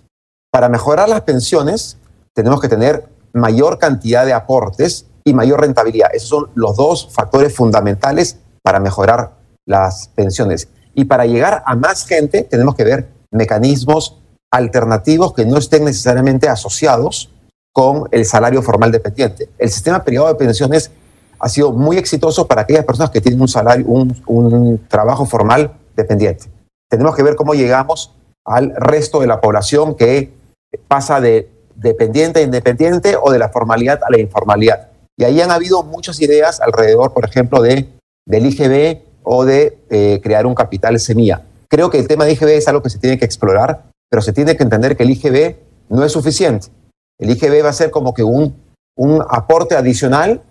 Para 0.50 0.68
mejorar 0.68 1.08
las 1.08 1.22
pensiones 1.22 1.96
tenemos 2.32 2.60
que 2.60 2.68
tener 2.68 3.13
mayor 3.34 3.78
cantidad 3.78 4.24
de 4.24 4.32
aportes 4.32 5.06
y 5.24 5.34
mayor 5.34 5.60
rentabilidad. 5.60 6.10
Esos 6.14 6.28
son 6.28 6.50
los 6.54 6.76
dos 6.76 7.08
factores 7.12 7.54
fundamentales 7.54 8.38
para 8.62 8.80
mejorar 8.80 9.32
las 9.66 10.08
pensiones. 10.14 10.68
Y 10.94 11.04
para 11.04 11.26
llegar 11.26 11.62
a 11.66 11.74
más 11.74 12.06
gente 12.06 12.44
tenemos 12.44 12.74
que 12.74 12.84
ver 12.84 13.08
mecanismos 13.30 14.20
alternativos 14.52 15.34
que 15.34 15.44
no 15.44 15.58
estén 15.58 15.84
necesariamente 15.84 16.48
asociados 16.48 17.30
con 17.72 18.08
el 18.12 18.24
salario 18.24 18.62
formal 18.62 18.92
dependiente. 18.92 19.48
El 19.58 19.70
sistema 19.70 20.04
privado 20.04 20.28
de 20.28 20.36
pensiones 20.36 20.92
ha 21.40 21.48
sido 21.48 21.72
muy 21.72 21.98
exitoso 21.98 22.46
para 22.46 22.62
aquellas 22.62 22.84
personas 22.84 23.10
que 23.10 23.20
tienen 23.20 23.40
un 23.40 23.48
salario, 23.48 23.84
un, 23.86 24.16
un 24.26 24.86
trabajo 24.86 25.26
formal 25.26 25.72
dependiente. 25.96 26.46
Tenemos 26.88 27.16
que 27.16 27.24
ver 27.24 27.34
cómo 27.34 27.54
llegamos 27.54 28.14
al 28.44 28.72
resto 28.76 29.20
de 29.20 29.26
la 29.26 29.40
población 29.40 29.96
que 29.96 30.32
pasa 30.86 31.20
de 31.20 31.50
dependiente 31.76 32.40
a 32.40 32.42
independiente 32.42 33.16
o 33.20 33.30
de 33.30 33.38
la 33.38 33.48
formalidad 33.48 34.00
a 34.04 34.10
la 34.10 34.18
informalidad. 34.18 34.88
Y 35.16 35.24
ahí 35.24 35.40
han 35.40 35.50
habido 35.50 35.82
muchas 35.82 36.20
ideas 36.20 36.60
alrededor, 36.60 37.12
por 37.12 37.24
ejemplo, 37.24 37.62
de, 37.62 37.88
del 38.26 38.46
IGB 38.46 39.02
o 39.22 39.44
de 39.44 39.78
eh, 39.90 40.20
crear 40.22 40.46
un 40.46 40.54
capital 40.54 40.98
semilla. 40.98 41.42
Creo 41.68 41.90
que 41.90 41.98
el 41.98 42.08
tema 42.08 42.24
de 42.24 42.32
IGB 42.32 42.48
es 42.48 42.68
algo 42.68 42.82
que 42.82 42.90
se 42.90 42.98
tiene 42.98 43.18
que 43.18 43.24
explorar, 43.24 43.84
pero 44.10 44.22
se 44.22 44.32
tiene 44.32 44.56
que 44.56 44.62
entender 44.62 44.96
que 44.96 45.02
el 45.04 45.10
IGB 45.10 45.56
no 45.88 46.04
es 46.04 46.12
suficiente. 46.12 46.68
El 47.18 47.30
IGB 47.30 47.64
va 47.64 47.70
a 47.70 47.72
ser 47.72 47.90
como 47.90 48.12
que 48.12 48.24
un, 48.24 48.56
un 48.96 49.22
aporte 49.28 49.76
adicional 49.76 50.42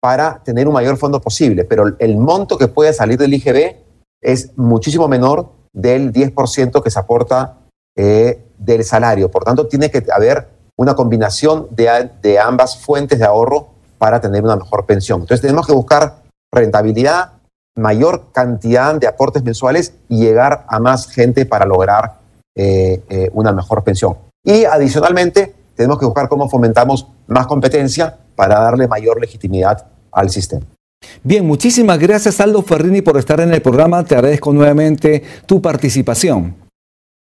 para 0.00 0.42
tener 0.42 0.66
un 0.66 0.74
mayor 0.74 0.96
fondo 0.96 1.20
posible, 1.20 1.64
pero 1.64 1.96
el 1.98 2.16
monto 2.16 2.58
que 2.58 2.68
puede 2.68 2.92
salir 2.92 3.18
del 3.18 3.34
IGB 3.34 3.76
es 4.20 4.56
muchísimo 4.56 5.08
menor 5.08 5.52
del 5.72 6.12
10% 6.12 6.82
que 6.82 6.90
se 6.90 6.98
aporta 6.98 7.58
eh, 7.96 8.42
del 8.58 8.84
salario. 8.84 9.30
Por 9.30 9.44
tanto, 9.44 9.66
tiene 9.66 9.90
que 9.90 10.04
haber 10.12 10.48
una 10.82 10.94
combinación 10.94 11.68
de, 11.70 12.38
ambas 12.38 12.76
fuentes 12.76 13.18
de 13.18 13.24
ahorro 13.24 13.68
para 13.98 14.20
tener 14.20 14.42
una 14.42 14.56
mejor 14.56 14.84
pensión. 14.84 15.20
Entonces 15.20 15.40
tenemos 15.40 15.66
que 15.66 15.72
buscar 15.72 16.16
rentabilidad, 16.52 17.32
mayor 17.76 18.32
cantidad 18.32 18.94
de 18.96 19.06
aportes 19.06 19.42
mensuales 19.42 19.94
y 20.08 20.18
llegar 20.18 20.64
a 20.68 20.78
más 20.80 21.08
gente 21.08 21.46
para 21.46 21.64
lograr 21.64 22.18
eh, 22.56 23.02
eh, 23.08 23.30
una 23.32 23.52
mejor 23.52 23.84
pensión. 23.84 24.16
Y 24.44 24.64
adicionalmente, 24.64 25.54
tenemos 25.76 25.98
que 25.98 26.04
buscar 26.04 26.28
cómo 26.28 26.48
fomentamos 26.48 27.06
más 27.28 27.46
competencia 27.46 28.18
para 28.34 28.58
darle 28.58 28.88
mayor 28.88 29.20
legitimidad 29.20 29.86
al 30.10 30.30
sistema. 30.30 30.66
Bien, 31.22 31.46
muchísimas 31.46 31.98
gracias 31.98 32.40
Aldo 32.40 32.62
Ferrini 32.62 33.02
por 33.02 33.16
estar 33.16 33.40
en 33.40 33.54
el 33.54 33.62
programa. 33.62 34.04
Te 34.04 34.16
agradezco 34.16 34.52
nuevamente 34.52 35.22
tu 35.46 35.62
participación 35.62 36.61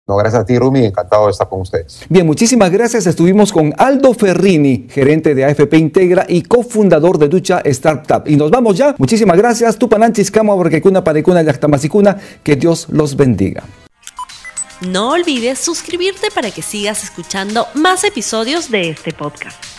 gracias 0.07 0.41
a 0.41 0.45
ti, 0.45 0.57
Rumi, 0.57 0.85
encantado 0.85 1.25
de 1.25 1.31
estar 1.31 1.47
con 1.47 1.61
ustedes. 1.61 2.01
Bien, 2.09 2.25
muchísimas 2.25 2.71
gracias. 2.71 3.07
Estuvimos 3.07 3.51
con 3.51 3.73
Aldo 3.77 4.13
Ferrini, 4.13 4.87
gerente 4.89 5.35
de 5.35 5.45
AFP 5.45 5.77
Integra 5.77 6.25
y 6.27 6.43
cofundador 6.43 7.17
de 7.17 7.27
Ducha 7.27 7.61
Startup. 7.65 8.23
Y 8.25 8.35
nos 8.35 8.51
vamos 8.51 8.77
ya. 8.77 8.95
Muchísimas 8.97 9.37
gracias. 9.37 9.77
Tupananchis, 9.77 10.31
Kama, 10.31 10.53
Borquecuna, 10.53 11.03
Parecuna, 11.03 11.41
Yactamasicuna. 11.41 12.17
Que 12.43 12.55
Dios 12.55 12.87
los 12.89 13.15
bendiga. 13.15 13.63
No 14.81 15.11
olvides 15.11 15.59
suscribirte 15.59 16.29
para 16.33 16.49
que 16.49 16.63
sigas 16.63 17.03
escuchando 17.03 17.67
más 17.75 18.03
episodios 18.03 18.71
de 18.71 18.89
este 18.89 19.13
podcast. 19.13 19.70